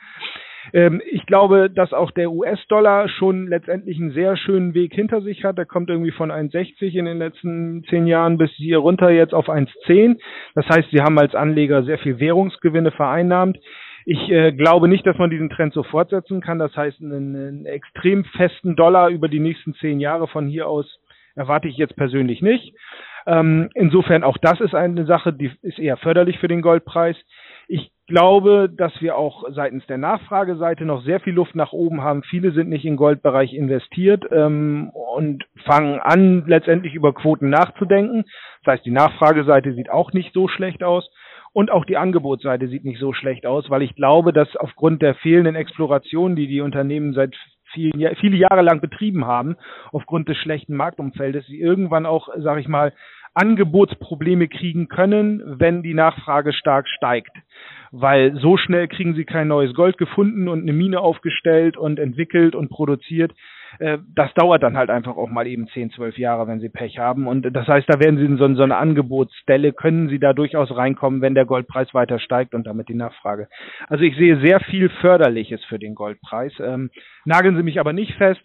Ähm, 0.73 1.01
ich 1.09 1.25
glaube, 1.25 1.69
dass 1.69 1.93
auch 1.93 2.11
der 2.11 2.31
US-Dollar 2.31 3.09
schon 3.09 3.47
letztendlich 3.47 3.99
einen 3.99 4.11
sehr 4.11 4.38
schönen 4.38 4.73
Weg 4.73 4.93
hinter 4.93 5.21
sich 5.21 5.43
hat. 5.43 5.57
Der 5.57 5.65
kommt 5.65 5.89
irgendwie 5.89 6.11
von 6.11 6.31
1,60 6.31 6.97
in 6.97 7.05
den 7.05 7.17
letzten 7.17 7.83
zehn 7.89 8.07
Jahren 8.07 8.38
bis 8.38 8.51
hier 8.51 8.79
runter 8.79 9.09
jetzt 9.09 9.33
auf 9.33 9.49
1,10. 9.49 10.19
Das 10.55 10.67
heißt, 10.67 10.89
sie 10.91 11.01
haben 11.01 11.17
als 11.19 11.35
Anleger 11.35 11.83
sehr 11.83 11.99
viel 11.99 12.19
Währungsgewinne 12.19 12.91
vereinnahmt. 12.91 13.57
Ich 14.05 14.29
äh, 14.31 14.51
glaube 14.53 14.88
nicht, 14.88 15.05
dass 15.05 15.17
man 15.17 15.29
diesen 15.29 15.49
Trend 15.49 15.73
so 15.73 15.83
fortsetzen 15.83 16.41
kann. 16.41 16.59
Das 16.59 16.75
heißt, 16.75 17.01
einen, 17.01 17.35
einen 17.35 17.65
extrem 17.65 18.23
festen 18.25 18.75
Dollar 18.75 19.09
über 19.09 19.27
die 19.27 19.39
nächsten 19.39 19.73
zehn 19.75 19.99
Jahre 19.99 20.27
von 20.27 20.47
hier 20.47 20.67
aus 20.67 20.99
erwarte 21.35 21.67
ich 21.67 21.77
jetzt 21.77 21.95
persönlich 21.95 22.41
nicht. 22.41 22.73
Ähm, 23.25 23.69
insofern 23.75 24.23
auch 24.23 24.38
das 24.38 24.59
ist 24.59 24.73
eine 24.73 25.05
Sache, 25.05 25.33
die 25.33 25.51
ist 25.61 25.79
eher 25.79 25.97
förderlich 25.97 26.39
für 26.39 26.47
den 26.47 26.61
Goldpreis. 26.61 27.15
Ich 27.67 27.91
glaube, 28.09 28.69
dass 28.69 28.91
wir 28.99 29.15
auch 29.15 29.45
seitens 29.51 29.85
der 29.87 29.97
Nachfrageseite 29.97 30.83
noch 30.83 31.03
sehr 31.03 31.21
viel 31.21 31.33
Luft 31.33 31.55
nach 31.55 31.71
oben 31.71 32.01
haben. 32.01 32.23
Viele 32.23 32.51
sind 32.51 32.69
nicht 32.69 32.85
im 32.85 32.97
Goldbereich 32.97 33.53
investiert 33.53 34.25
ähm, 34.31 34.91
und 35.15 35.45
fangen 35.65 35.99
an, 35.99 36.43
letztendlich 36.45 36.93
über 36.93 37.13
Quoten 37.13 37.49
nachzudenken. 37.49 38.25
Das 38.63 38.73
heißt, 38.73 38.85
die 38.85 38.91
Nachfrageseite 38.91 39.73
sieht 39.73 39.89
auch 39.89 40.11
nicht 40.11 40.33
so 40.33 40.47
schlecht 40.47 40.83
aus. 40.83 41.09
Und 41.51 41.71
auch 41.71 41.85
die 41.85 41.97
Angebotsseite 41.97 42.67
sieht 42.67 42.85
nicht 42.85 42.99
so 42.99 43.13
schlecht 43.13 43.45
aus, 43.45 43.69
weil 43.69 43.81
ich 43.81 43.95
glaube, 43.95 44.33
dass 44.33 44.55
aufgrund 44.55 45.01
der 45.01 45.15
fehlenden 45.15 45.55
Exploration, 45.55 46.35
die 46.35 46.47
die 46.47 46.61
Unternehmen 46.61 47.13
seit 47.13 47.35
viel, 47.73 47.91
viele 48.19 48.37
Jahre 48.37 48.61
lang 48.61 48.81
betrieben 48.81 49.25
haben, 49.25 49.55
aufgrund 49.91 50.27
des 50.27 50.37
schlechten 50.37 50.75
Marktumfeldes, 50.75 51.45
sie 51.47 51.59
irgendwann 51.59 52.05
auch, 52.05 52.29
sage 52.37 52.61
ich 52.61 52.67
mal, 52.67 52.93
Angebotsprobleme 53.33 54.47
kriegen 54.47 54.88
können, 54.88 55.41
wenn 55.60 55.84
die 55.84 55.93
Nachfrage 55.93 56.53
stark 56.53 56.88
steigt. 56.88 57.31
Weil 57.91 58.36
so 58.39 58.58
schnell 58.58 58.88
kriegen 58.88 59.15
sie 59.15 59.25
kein 59.25 59.47
neues 59.47 59.73
Gold 59.73 59.97
gefunden 59.97 60.47
und 60.47 60.62
eine 60.62 60.73
Mine 60.73 60.99
aufgestellt 60.99 61.78
und 61.78 61.99
entwickelt 61.99 62.56
und 62.56 62.69
produziert. 62.69 63.34
Äh, 63.80 63.99
das 64.15 64.34
dauert 64.34 64.63
dann 64.63 64.78
halt 64.78 64.89
einfach 64.89 65.15
auch 65.15 65.30
mal 65.30 65.47
eben 65.47 65.67
10, 65.67 65.91
12 65.91 66.17
Jahre, 66.17 66.47
wenn 66.47 66.60
sie 66.60 66.69
Pech 66.69 66.97
haben. 66.97 67.28
Und 67.28 67.43
das 67.56 67.67
heißt, 67.67 67.88
da 67.88 67.99
werden 67.99 68.17
sie 68.17 68.25
in 68.25 68.38
so, 68.38 68.54
so 68.56 68.63
eine 68.63 68.78
Angebotsstelle, 68.78 69.73
können 69.73 70.10
sie 70.10 70.19
da 70.19 70.34
durchaus 70.34 70.75
reinkommen, 70.75 71.21
wenn 71.21 71.36
der 71.36 71.45
Goldpreis 71.45 71.93
weiter 71.93 72.19
steigt 72.19 72.56
und 72.56 72.65
damit 72.65 72.89
die 72.89 72.95
Nachfrage. 72.95 73.47
Also 73.88 74.04
ich 74.04 74.15
sehe 74.15 74.39
sehr 74.39 74.60
viel 74.60 74.89
Förderliches 75.02 75.63
für 75.65 75.80
den 75.80 75.95
Goldpreis. 75.95 76.54
Ähm, 76.60 76.89
nageln 77.25 77.56
Sie 77.56 77.63
mich 77.63 77.80
aber 77.80 77.93
nicht 77.93 78.13
fest, 78.15 78.41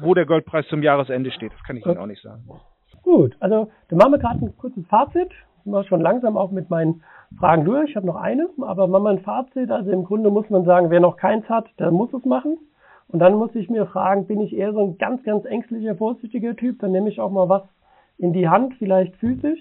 wo 0.00 0.14
der 0.14 0.26
Goldpreis 0.26 0.66
zum 0.68 0.82
Jahresende 0.82 1.30
steht. 1.30 1.52
Das 1.52 1.62
kann 1.64 1.76
ich 1.76 1.86
Ihnen 1.86 1.98
auch 1.98 2.06
nicht 2.06 2.22
sagen. 2.22 2.44
Gut, 3.02 3.34
also 3.40 3.70
dann 3.88 3.98
machen 3.98 4.12
wir 4.12 4.18
gerade 4.18 4.44
ein 4.44 4.56
kurzes 4.56 4.86
Fazit. 4.86 5.30
Sind 5.64 5.72
wir 5.72 5.84
schon 5.84 6.00
langsam 6.00 6.36
auch 6.36 6.50
mit 6.50 6.70
meinen 6.70 7.02
Fragen 7.38 7.64
durch. 7.64 7.90
Ich 7.90 7.96
habe 7.96 8.06
noch 8.06 8.16
eine, 8.16 8.48
aber 8.60 8.88
wir 8.88 9.10
ein 9.10 9.20
Fazit. 9.20 9.70
Also 9.70 9.90
im 9.90 10.04
Grunde 10.04 10.30
muss 10.30 10.48
man 10.50 10.64
sagen, 10.64 10.90
wer 10.90 11.00
noch 11.00 11.16
keins 11.16 11.48
hat, 11.48 11.66
der 11.78 11.90
muss 11.90 12.12
es 12.12 12.24
machen. 12.24 12.58
Und 13.08 13.18
dann 13.18 13.34
muss 13.34 13.54
ich 13.54 13.68
mir 13.68 13.86
fragen, 13.86 14.26
bin 14.26 14.40
ich 14.40 14.56
eher 14.56 14.72
so 14.72 14.80
ein 14.80 14.98
ganz, 14.98 15.22
ganz 15.24 15.44
ängstlicher, 15.44 15.96
vorsichtiger 15.96 16.54
Typ, 16.54 16.78
dann 16.80 16.92
nehme 16.92 17.08
ich 17.08 17.20
auch 17.20 17.30
mal 17.30 17.48
was 17.48 17.62
in 18.18 18.32
die 18.32 18.48
Hand, 18.48 18.74
vielleicht 18.78 19.16
physisch. 19.16 19.60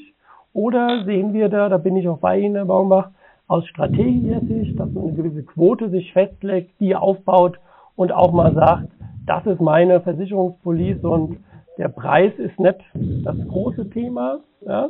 Oder 0.53 1.03
sehen 1.05 1.33
wir 1.33 1.49
da, 1.49 1.69
da 1.69 1.77
bin 1.77 1.95
ich 1.95 2.07
auch 2.07 2.19
bei 2.19 2.39
Ihnen, 2.39 2.55
Herr 2.55 2.65
Baumbach, 2.65 3.09
aus 3.47 3.65
strategischer 3.67 4.41
Sicht, 4.41 4.79
dass 4.79 4.91
man 4.91 5.05
eine 5.05 5.13
gewisse 5.13 5.43
Quote 5.43 5.89
sich 5.89 6.13
festlegt, 6.13 6.79
die 6.79 6.95
aufbaut 6.95 7.59
und 7.95 8.11
auch 8.11 8.31
mal 8.31 8.53
sagt, 8.53 8.89
das 9.25 9.45
ist 9.47 9.61
meine 9.61 10.01
Versicherungspolice 10.01 11.07
und 11.07 11.37
der 11.77 11.87
Preis 11.87 12.33
ist 12.37 12.59
nicht 12.59 12.79
das 13.23 13.35
große 13.47 13.89
Thema. 13.89 14.39
Ja? 14.61 14.89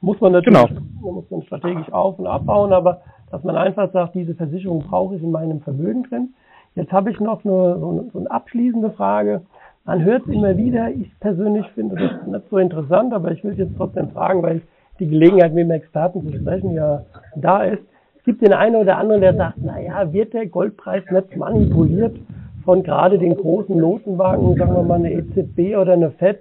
Muss 0.00 0.20
man 0.20 0.32
natürlich, 0.32 0.68
genau. 0.68 1.12
muss 1.12 1.30
man 1.30 1.42
strategisch 1.42 1.90
auf- 1.92 2.18
und 2.18 2.26
abbauen, 2.26 2.72
aber 2.72 3.02
dass 3.30 3.42
man 3.44 3.56
einfach 3.56 3.90
sagt, 3.92 4.14
diese 4.14 4.34
Versicherung 4.34 4.80
brauche 4.80 5.16
ich 5.16 5.22
in 5.22 5.30
meinem 5.30 5.60
Vermögen 5.60 6.04
drin. 6.04 6.34
Jetzt 6.74 6.92
habe 6.92 7.10
ich 7.10 7.18
noch 7.20 7.44
eine, 7.44 7.78
so, 7.78 7.88
eine, 7.90 8.10
so 8.12 8.18
eine 8.18 8.30
abschließende 8.30 8.90
Frage. 8.90 9.42
Man 9.84 10.04
hört 10.04 10.26
es 10.26 10.32
immer 10.32 10.56
wieder. 10.56 10.90
Ich 10.90 11.18
persönlich 11.20 11.66
finde 11.68 11.96
das 11.96 12.26
nicht 12.26 12.48
so 12.50 12.58
interessant, 12.58 13.14
aber 13.14 13.32
ich 13.32 13.42
will 13.42 13.52
es 13.52 13.58
jetzt 13.58 13.76
trotzdem 13.76 14.10
fragen, 14.10 14.42
weil 14.42 14.60
die 14.98 15.08
Gelegenheit, 15.08 15.54
mit 15.54 15.64
dem 15.64 15.70
Experten 15.70 16.26
zu 16.26 16.36
sprechen, 16.36 16.72
ja 16.72 17.02
da 17.34 17.64
ist. 17.64 17.82
Es 18.18 18.24
gibt 18.24 18.42
den 18.42 18.52
einen 18.52 18.76
oder 18.76 18.98
anderen, 18.98 19.20
der 19.20 19.34
sagt, 19.34 19.58
naja, 19.58 20.12
wird 20.12 20.34
der 20.34 20.46
Goldpreis 20.46 21.04
nicht 21.10 21.36
manipuliert 21.36 22.16
von 22.64 22.82
gerade 22.82 23.18
den 23.18 23.36
großen 23.36 23.76
Notenbanken, 23.76 24.56
sagen 24.56 24.74
wir 24.74 24.82
mal 24.82 24.94
eine 24.96 25.12
EZB 25.12 25.76
oder 25.76 25.92
eine 25.92 26.10
FED, 26.10 26.40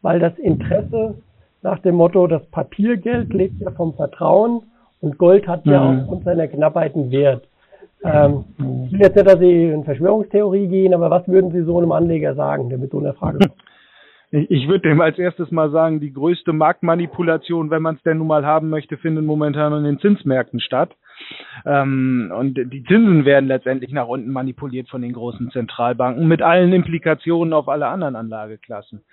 weil 0.00 0.18
das 0.18 0.36
Interesse 0.38 1.14
nach 1.66 1.80
dem 1.80 1.96
Motto, 1.96 2.28
das 2.28 2.46
Papiergeld 2.50 3.34
lebt 3.34 3.60
ja 3.60 3.72
vom 3.72 3.94
Vertrauen 3.94 4.62
und 5.00 5.18
Gold 5.18 5.48
hat 5.48 5.66
ja 5.66 5.80
mhm. 5.80 6.00
aufgrund 6.00 6.24
seiner 6.24 6.46
Knappheit 6.46 6.94
einen 6.94 7.10
Wert. 7.10 7.46
Ähm, 8.04 8.44
ich 8.86 8.92
will 8.92 9.00
jetzt 9.00 9.16
nicht, 9.16 9.26
dass 9.26 9.40
Sie 9.40 9.64
in 9.64 9.84
Verschwörungstheorie 9.84 10.68
gehen, 10.68 10.94
aber 10.94 11.10
was 11.10 11.26
würden 11.26 11.50
Sie 11.50 11.62
so 11.62 11.78
einem 11.78 11.90
Anleger 11.90 12.36
sagen, 12.36 12.68
der 12.68 12.78
mit 12.78 12.92
so 12.92 13.00
einer 13.00 13.14
Frage 13.14 13.38
kommt? 13.38 13.52
Ich 14.32 14.66
würde 14.66 14.88
dem 14.88 15.00
als 15.00 15.18
erstes 15.20 15.52
mal 15.52 15.70
sagen, 15.70 16.00
die 16.00 16.12
größte 16.12 16.52
Marktmanipulation, 16.52 17.70
wenn 17.70 17.80
man 17.80 17.94
es 17.94 18.02
denn 18.02 18.18
nun 18.18 18.26
mal 18.26 18.44
haben 18.44 18.70
möchte, 18.70 18.96
findet 18.96 19.24
momentan 19.24 19.72
an 19.72 19.84
den 19.84 20.00
Zinsmärkten 20.00 20.58
statt. 20.58 20.90
Ähm, 21.64 22.32
und 22.36 22.54
die 22.56 22.82
Zinsen 22.82 23.24
werden 23.24 23.46
letztendlich 23.46 23.92
nach 23.92 24.08
unten 24.08 24.32
manipuliert 24.32 24.88
von 24.88 25.00
den 25.00 25.12
großen 25.12 25.52
Zentralbanken 25.52 26.26
mit 26.26 26.42
allen 26.42 26.72
Implikationen 26.72 27.54
auf 27.54 27.68
alle 27.68 27.86
anderen 27.86 28.16
Anlageklassen. 28.16 29.04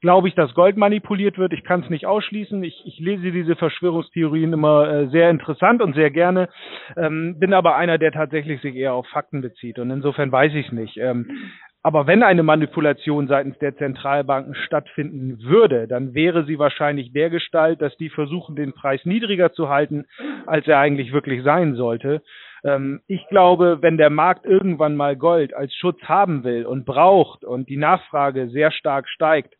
Glaube 0.00 0.28
ich, 0.28 0.34
dass 0.34 0.54
Gold 0.54 0.76
manipuliert 0.76 1.38
wird? 1.38 1.52
Ich 1.52 1.64
kann 1.64 1.82
es 1.82 1.90
nicht 1.90 2.06
ausschließen. 2.06 2.62
Ich, 2.62 2.82
ich 2.86 3.00
lese 3.00 3.32
diese 3.32 3.56
Verschwörungstheorien 3.56 4.52
immer 4.52 4.88
äh, 4.88 5.08
sehr 5.08 5.28
interessant 5.28 5.82
und 5.82 5.94
sehr 5.94 6.10
gerne, 6.10 6.48
ähm, 6.96 7.38
bin 7.40 7.52
aber 7.52 7.74
einer, 7.74 7.98
der 7.98 8.12
tatsächlich 8.12 8.60
sich 8.60 8.76
eher 8.76 8.94
auf 8.94 9.08
Fakten 9.08 9.40
bezieht. 9.40 9.78
Und 9.80 9.90
insofern 9.90 10.30
weiß 10.30 10.54
ich 10.54 10.70
nicht. 10.70 10.98
Ähm, 10.98 11.50
aber 11.82 12.06
wenn 12.06 12.22
eine 12.22 12.42
Manipulation 12.42 13.28
seitens 13.28 13.58
der 13.58 13.76
Zentralbanken 13.76 14.54
stattfinden 14.54 15.42
würde, 15.42 15.88
dann 15.88 16.12
wäre 16.12 16.44
sie 16.44 16.58
wahrscheinlich 16.58 17.12
der 17.12 17.30
Gestalt, 17.30 17.80
dass 17.80 17.96
die 17.96 18.10
versuchen, 18.10 18.56
den 18.56 18.74
Preis 18.74 19.04
niedriger 19.04 19.52
zu 19.52 19.68
halten, 19.68 20.04
als 20.46 20.66
er 20.68 20.78
eigentlich 20.78 21.12
wirklich 21.12 21.42
sein 21.42 21.74
sollte. 21.74 22.22
Ähm, 22.64 23.00
ich 23.06 23.26
glaube, 23.28 23.78
wenn 23.80 23.96
der 23.96 24.10
Markt 24.10 24.44
irgendwann 24.44 24.96
mal 24.96 25.16
Gold 25.16 25.54
als 25.54 25.74
Schutz 25.74 26.00
haben 26.02 26.44
will 26.44 26.66
und 26.66 26.84
braucht 26.84 27.44
und 27.44 27.68
die 27.68 27.76
Nachfrage 27.76 28.48
sehr 28.50 28.70
stark 28.70 29.08
steigt, 29.08 29.54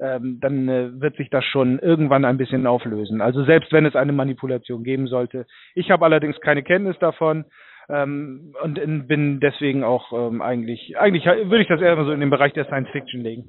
ähm, 0.00 0.38
dann 0.40 0.68
äh, 0.68 1.00
wird 1.00 1.16
sich 1.16 1.30
das 1.30 1.44
schon 1.44 1.78
irgendwann 1.78 2.24
ein 2.24 2.38
bisschen 2.38 2.66
auflösen. 2.66 3.20
Also 3.20 3.44
selbst 3.44 3.72
wenn 3.72 3.86
es 3.86 3.96
eine 3.96 4.12
Manipulation 4.12 4.84
geben 4.84 5.06
sollte. 5.06 5.46
Ich 5.74 5.90
habe 5.90 6.04
allerdings 6.04 6.40
keine 6.40 6.62
Kenntnis 6.62 6.98
davon. 6.98 7.44
Ähm, 7.90 8.52
und 8.62 9.08
bin 9.08 9.40
deswegen 9.40 9.82
auch 9.82 10.12
ähm, 10.12 10.42
eigentlich, 10.42 10.98
eigentlich 10.98 11.24
würde 11.24 11.62
ich 11.62 11.68
das 11.68 11.80
eher 11.80 11.96
so 12.04 12.12
in 12.12 12.20
den 12.20 12.28
Bereich 12.28 12.52
der 12.52 12.66
Science 12.66 12.90
Fiction 12.90 13.22
legen. 13.22 13.48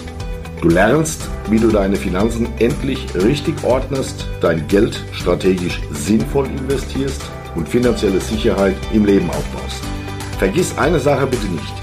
Du 0.61 0.69
lernst, 0.69 1.27
wie 1.49 1.59
du 1.59 1.69
deine 1.69 1.95
Finanzen 1.95 2.49
endlich 2.59 3.07
richtig 3.15 3.55
ordnest, 3.63 4.27
dein 4.41 4.67
Geld 4.67 5.01
strategisch 5.13 5.79
sinnvoll 5.91 6.47
investierst 6.47 7.21
und 7.55 7.69
finanzielle 7.69 8.19
Sicherheit 8.19 8.75
im 8.91 9.05
Leben 9.05 9.29
aufbaust. 9.29 9.81
Vergiss 10.39 10.77
eine 10.77 10.99
Sache 10.99 11.27
bitte 11.27 11.47
nicht. 11.47 11.73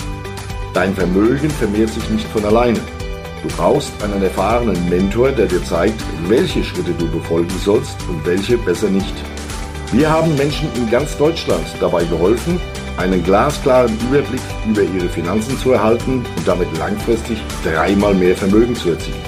Dein 0.75 0.93
Vermögen 0.95 1.49
vermehrt 1.49 1.89
sich 1.91 2.11
nicht 2.11 2.27
von 2.29 2.45
alleine. 2.45 2.81
Du 3.43 3.49
brauchst 3.57 3.91
einen 4.03 4.23
erfahrenen 4.23 4.89
Mentor, 4.89 5.33
der 5.33 5.47
dir 5.47 5.65
zeigt, 5.65 6.01
welche 6.29 6.63
Schritte 6.63 6.93
du 6.93 7.11
befolgen 7.11 7.51
sollst 7.65 7.97
und 8.09 8.25
welche 8.25 8.57
besser 8.57 8.89
nicht. 8.89 9.15
Wir 9.91 10.09
haben 10.11 10.37
Menschen 10.37 10.69
in 10.77 10.89
ganz 10.91 11.17
Deutschland 11.17 11.67
dabei 11.81 12.05
geholfen, 12.05 12.61
einen 12.99 13.25
glasklaren 13.25 13.99
Überblick 14.09 14.41
über 14.69 14.83
ihre 14.83 15.09
Finanzen 15.09 15.59
zu 15.59 15.73
erhalten 15.73 16.25
und 16.37 16.47
damit 16.47 16.69
langfristig 16.79 17.43
dreimal 17.65 18.15
mehr 18.15 18.37
Vermögen 18.37 18.77
zu 18.77 18.91
erzielen. 18.91 19.19